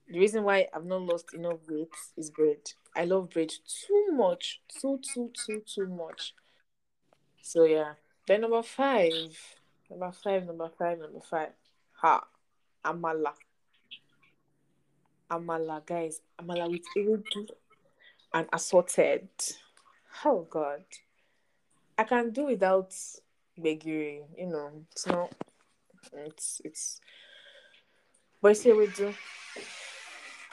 [0.07, 2.71] The reason why I've not lost enough weight is bread.
[2.95, 6.33] I love bread too much, too too too too much.
[7.41, 7.93] So yeah.
[8.25, 9.37] Then number five,
[9.89, 11.49] number five, number five, number five.
[12.01, 12.23] Ha,
[12.83, 13.33] amala.
[15.31, 16.21] Amala, guys.
[16.39, 17.49] Amala with ewedu
[18.33, 19.29] and assorted.
[20.25, 20.83] Oh God,
[21.97, 22.91] I can do without
[23.59, 24.23] gbegiri.
[24.37, 25.33] You know, it's not.
[26.13, 27.01] It's it's.
[28.41, 29.13] But say we do.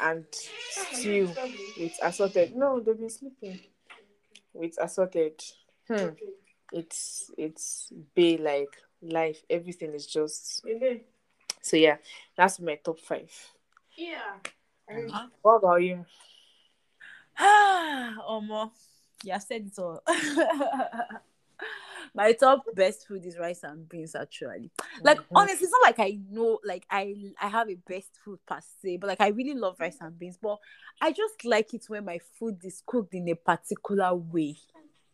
[0.00, 0.24] And
[0.70, 1.32] stew
[1.78, 2.56] with assorted.
[2.56, 3.60] No, they've been sleeping.
[4.52, 5.42] With assorted.
[5.88, 6.08] Hmm.
[6.72, 9.42] It's it's be like life.
[9.48, 10.64] Everything is just.
[11.62, 11.96] So yeah,
[12.36, 13.32] that's my top five.
[13.96, 14.36] Yeah.
[14.90, 15.28] Uh-huh.
[15.42, 16.04] What about you?
[17.38, 18.70] Ah, Omo,
[19.22, 20.02] you have said it all.
[22.14, 24.14] My top best food is rice and beans.
[24.14, 24.70] Actually,
[25.04, 25.34] like Mhm.
[25.34, 28.98] honestly, it's not like I know, like I I have a best food per se,
[28.98, 30.38] but like I really love rice and beans.
[30.40, 30.58] But
[31.00, 34.56] I just like it when my food is cooked in a particular way.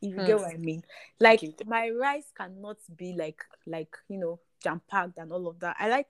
[0.03, 0.41] If you get Hmm.
[0.41, 0.83] what I mean,
[1.19, 5.77] like my rice cannot be like like you know jam packed and all of that.
[5.79, 6.09] I like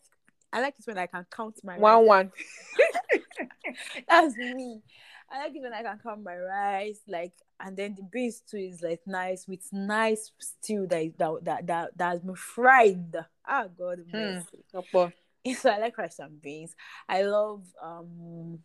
[0.53, 1.83] I like it when I can count my rice.
[1.83, 2.33] One one.
[4.09, 4.83] That's me.
[5.31, 8.57] I like it when I can count my rice, like, and then the beans too
[8.57, 13.15] is like nice with nice stew that is, that, that that that has been fried.
[13.47, 14.65] Ah, God, mercy.
[15.57, 16.75] So I like rice and beans.
[17.09, 18.59] I love um.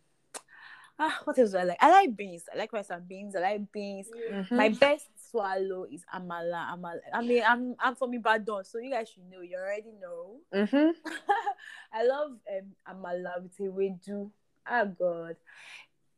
[0.98, 1.78] Ah, what else do I like?
[1.80, 2.44] I like beans.
[2.52, 3.36] I like rice and beans.
[3.36, 4.08] I like beans.
[4.32, 4.56] Mhm.
[4.56, 6.72] My best swallow is amala.
[6.72, 7.00] Amala.
[7.12, 9.40] I mean, I'm I'm from Ibadan, so you guys should know.
[9.42, 10.40] You already know.
[10.54, 10.92] Mhm.
[11.92, 14.30] I love um amala with ewedu.
[14.68, 15.36] Oh God,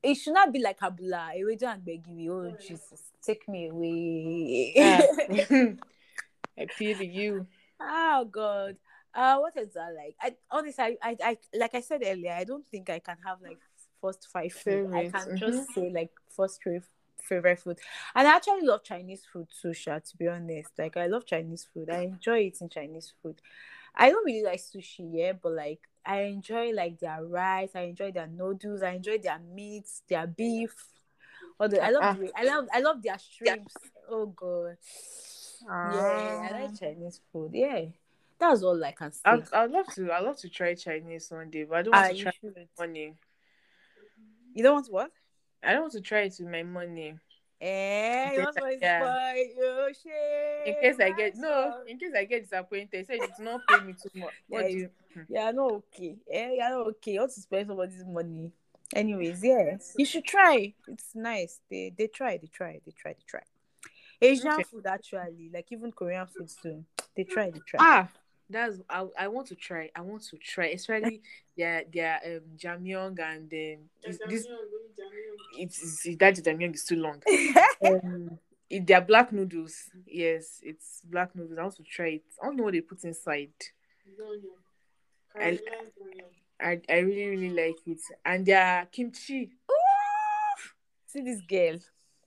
[0.03, 1.33] it should not be like abula.
[1.37, 2.29] Ewedu and gbegiri.
[2.31, 4.75] Oh Jesus, take me away.
[4.81, 5.03] Ah.
[6.59, 7.47] I pity you.
[7.81, 8.77] oh God.
[9.15, 10.15] Uh, what is that like?
[10.21, 13.39] I honestly, I, I, I, like I said earlier, I don't think I can have
[13.43, 13.59] like
[14.01, 14.95] first five food.
[14.95, 16.81] I can just say like first three
[17.29, 17.79] favorite food,
[18.15, 19.73] and I actually love Chinese food too.
[19.73, 21.91] Sha, to be honest, like I love Chinese food.
[21.91, 23.41] I enjoy eating Chinese food.
[23.95, 27.71] I don't really like sushi, yeah, but like I enjoy like their rice.
[27.75, 28.83] I enjoy their noodles.
[28.83, 30.75] I enjoy their meats, their beef.
[31.61, 32.17] All the, I love, Ah.
[32.35, 33.77] I love, I love their shrimps.
[34.11, 34.79] Oh God.
[35.61, 36.53] Yeah, I Ah.
[36.63, 37.51] like Chinese food.
[37.53, 37.83] Yeah,
[38.39, 39.21] that's all I can say.
[39.27, 40.11] I'd, I'd love to.
[40.13, 42.55] I'd love to try Chinese one day, but I don't Ah, want to try should.
[42.57, 43.15] with money.
[44.55, 45.11] You don't want what?
[45.63, 47.19] I don't want to try it with my money.
[47.61, 49.01] Eh, you want yeah.
[49.01, 49.45] spoil?
[49.61, 50.67] Oh shit!
[50.67, 53.95] In case I get no, in case I get disappointed, say it's not pay me
[53.95, 54.33] too much.
[54.49, 54.91] What Yeah, do you?
[55.29, 56.17] Yeah, no okay.
[56.31, 57.13] Eh, yeah, no okay.
[57.13, 58.53] You want to spend somebody's money?
[58.95, 60.73] Anyways, yeah, you should try.
[60.87, 61.61] It's nice.
[61.69, 62.37] They they try.
[62.39, 62.81] They try.
[62.85, 63.13] They try.
[63.15, 63.43] They try.
[64.21, 64.63] Asian Okay.
[64.63, 66.85] food actually, like even Korean food too.
[67.17, 67.51] They try.
[67.51, 67.81] They try.
[67.81, 68.09] Ah,
[68.51, 69.91] that's I, I want to try.
[69.95, 71.23] I want to try, especially
[71.57, 74.47] their their um jamyong and um, this, this
[75.59, 77.23] it's, it's that jamyong is too long.
[77.85, 78.39] um,
[78.71, 79.77] it, they're black noodles.
[80.07, 81.59] Yes, it's black noodles.
[81.59, 82.23] I want to try it.
[82.43, 83.51] I don't know what they put inside.
[85.41, 85.59] I-
[86.61, 89.51] I I really really like it, and their kimchi.
[91.07, 91.79] See this girl.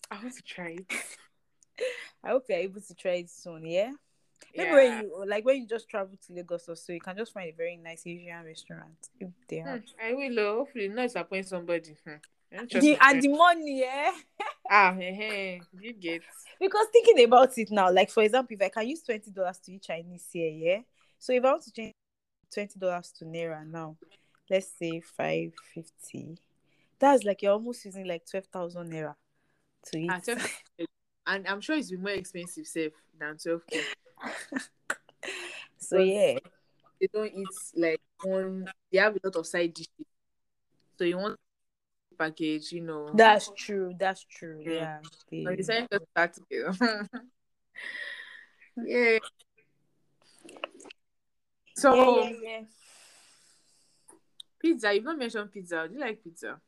[0.10, 0.86] I want to try it.
[2.24, 3.66] I hope you're able to try it soon.
[3.66, 3.92] Yeah.
[4.56, 7.34] Maybe when you like when you just travel to Lagos or so, you can just
[7.34, 9.84] find a very nice Asian restaurant if they Hmm, have.
[10.04, 10.40] I will.
[10.40, 11.96] oh, Hopefully, not disappoint somebody.
[12.06, 12.16] Hmm.
[12.52, 14.12] I don't trust The, and the money, yeah.
[14.74, 16.22] Ah, hey, hey, you get.
[16.60, 19.74] Because thinking about it now, like for example, if I can use twenty dollars to
[19.74, 20.80] eat Chinese here, yeah.
[21.20, 21.94] So if I want to change
[22.54, 23.98] twenty dollars to naira now,
[24.50, 26.38] let's say five fifty,
[27.00, 29.16] that's like you're almost using like twelve thousand naira
[29.88, 30.10] to eat.
[30.10, 30.62] Ah, 12
[31.28, 33.82] and I'm sure it's been more expensive, safe than twelve k.
[35.78, 36.38] so yeah,
[37.00, 38.68] They don't eat like one.
[38.92, 40.06] They have a lot of side dishes,
[40.98, 41.38] so you want
[42.18, 43.10] package, you know.
[43.14, 43.94] that's true.
[43.98, 44.62] That's true.
[44.64, 45.00] Yeah.
[45.32, 45.56] Yeah.
[45.56, 47.08] decided to start together.
[48.86, 49.18] yeah.
[51.76, 52.62] So yeah, yeah, yeah.
[54.60, 55.88] pizza, you've not mentioned pizza.
[55.88, 56.60] Do you like pizza?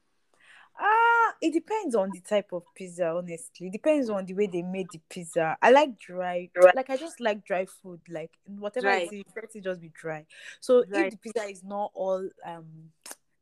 [0.80, 3.68] Ah, it depends on the type of pizza, honestly.
[3.68, 5.56] It depends on the way they made the pizza.
[5.62, 8.02] I like dry, like I just like dry food.
[8.10, 9.02] Like whatever Dry.
[9.02, 10.26] it is, let it just be dry.
[10.60, 11.06] So Dry.
[11.06, 12.66] if the pizza is not all um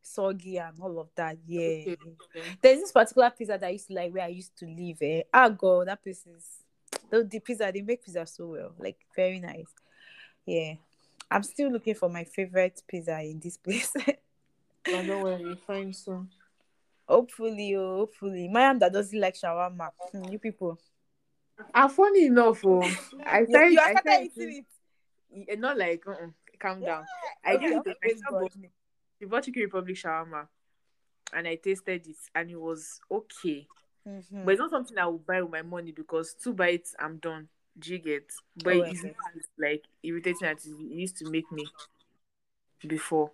[0.02, 1.62] soggy and all of that, yeah.
[1.62, 1.98] Okay.
[2.02, 2.48] Okay.
[2.62, 4.98] There's this particular pizza that I used to like where I used to live.
[5.02, 5.22] Eh?
[5.34, 6.46] Ah, God, that place is
[7.10, 7.72] the, the pizza.
[7.74, 9.72] They make pizza so well, like very nice.
[10.46, 10.74] Yeah,
[11.30, 13.94] I'm still looking for my favorite pizza in this place.
[14.88, 16.30] I don't worry, you find some.
[17.12, 19.90] Hopefully, oh, hopefully, my that doesn't like shawarma.
[20.12, 20.80] Hmm, you people,
[21.74, 22.82] Ah, funny enough, oh,
[23.26, 24.66] I you, you I started eating
[25.34, 25.50] it.
[25.50, 26.28] Eh, Not like, uh-uh,
[26.60, 27.06] calm down.
[27.46, 28.52] I Okay, did it okay, to praise myself, God.
[28.54, 28.70] but
[29.20, 30.48] we bought Chicken Republic shawarma,
[31.34, 33.68] and I tasted it, and it was okay.
[34.08, 34.46] Mhm.
[34.46, 37.48] But it's not something I will buy with my money because two bites, I'm done.
[37.78, 38.32] Do you get?
[38.58, 39.16] But Oh, it's okay.
[39.58, 41.66] like irritating as it used to make me
[42.88, 43.32] before.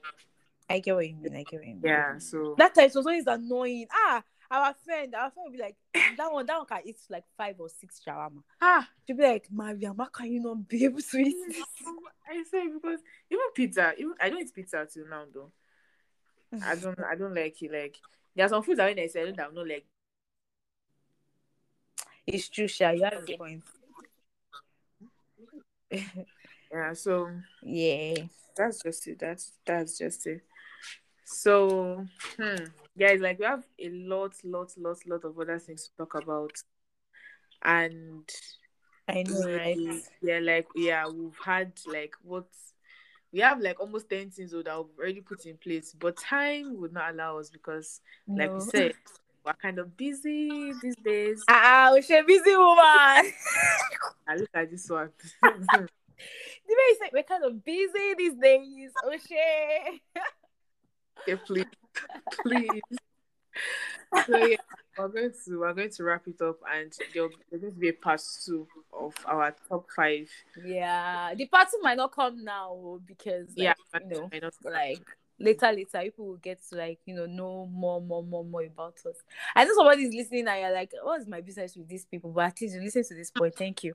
[0.70, 1.34] I get what you mean.
[1.36, 1.82] I get what you mean.
[1.84, 3.88] Yeah, so That time it was always annoying.
[3.92, 5.76] Ah, our friend, our friend would be like,
[6.18, 8.44] that one, that one can eat like five or six shawarma.
[8.62, 11.64] ah, She'd be like, Mariam, how can you not be able to eat this?
[12.30, 13.00] I say because
[13.30, 15.52] even pizza, even I don't eat pizza till now though.
[16.64, 17.72] I don't, I don't like it.
[17.72, 17.98] Like
[18.36, 19.86] there are some foods that when I I don't, I'm not like
[22.26, 22.90] It's true, Sha.
[22.92, 23.64] You have a point.
[26.72, 26.94] yeah.
[26.94, 27.30] So
[27.64, 28.16] yeah.
[28.56, 29.20] that's just it.
[29.20, 30.42] That's that's just it.
[31.30, 32.06] So,
[32.40, 32.64] hmm,
[32.98, 36.54] guys, like we have a lot, lot, lot, lot of other things to talk about,
[37.66, 38.24] and
[39.10, 39.78] I know, right?
[40.22, 42.48] yeah, like yeah, we've had like what
[43.34, 46.94] we have like almost ten things that we've already put in place, but time would
[46.94, 48.00] not allow us because,
[48.30, 48.94] like we said,
[49.46, 51.44] we're kind of busy these days.
[51.50, 53.34] Ah, we're a busy woman.
[54.30, 55.10] I look at this one.
[55.42, 55.80] the
[56.70, 58.92] way you say we're kind of busy these days.
[59.04, 59.12] Oh
[61.22, 61.66] okay, please,
[62.44, 62.82] please.
[64.26, 64.56] So yeah,
[64.98, 67.90] we're going to we're going to wrap it up, and there'll, there's going to be
[67.90, 70.30] a part two of our top five.
[70.66, 75.06] Yeah, the party might not come now oh, because like, Yeah, you know, like
[75.40, 78.96] later, later, people will get to like you know know more, more, more, more about
[79.06, 79.18] us.
[79.56, 82.46] I know somebody's listening and you're like, "What is my business with these people?" But
[82.46, 83.56] at least you listen to this point.
[83.56, 83.94] Thank you.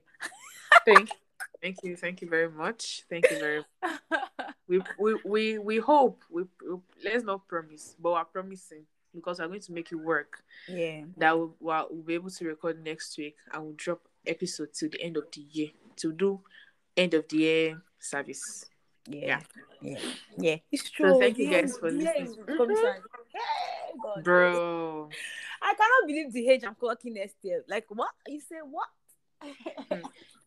[0.85, 1.09] Thank,
[1.63, 3.03] thank you, thank you very much.
[3.09, 3.63] Thank you very.
[4.67, 9.47] We we we we hope we, we let's not promise, but we're promising because we're
[9.47, 10.41] going to make it work.
[10.69, 14.69] yeah, That we'll, we'll we'll be able to record next week and we'll drop episode
[14.73, 16.39] till the end of the year to do
[16.95, 18.65] end of the year service.
[19.07, 19.41] yeah,
[19.81, 19.99] yeah,
[20.37, 20.57] yeah.
[20.71, 21.09] It's true.
[21.09, 22.27] So thank you guys for listening.
[22.27, 22.95] is coming soon.
[23.33, 24.23] Hey, God.
[24.23, 25.09] Bro,
[25.61, 27.63] I cannot believe the age I'm clocking next year.
[27.67, 28.11] Like what?
[28.27, 28.87] You say what?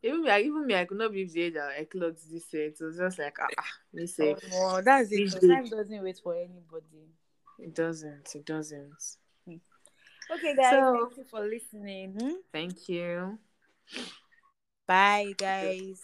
[0.03, 2.67] Even me, I- even me, I could not believe the age I clocked this year.
[2.67, 5.31] It was just like, ah, ah, me say, oh, that's it.
[5.41, 7.09] Time doesn't wait for anybody.
[7.59, 9.17] it doesn't, it doesn't.
[9.49, 10.71] Okay, guys.
[10.71, 12.13] So- thank you for listening.
[12.19, 12.35] Hmm?
[12.53, 13.39] Thank you.
[14.87, 16.01] Bye, guys.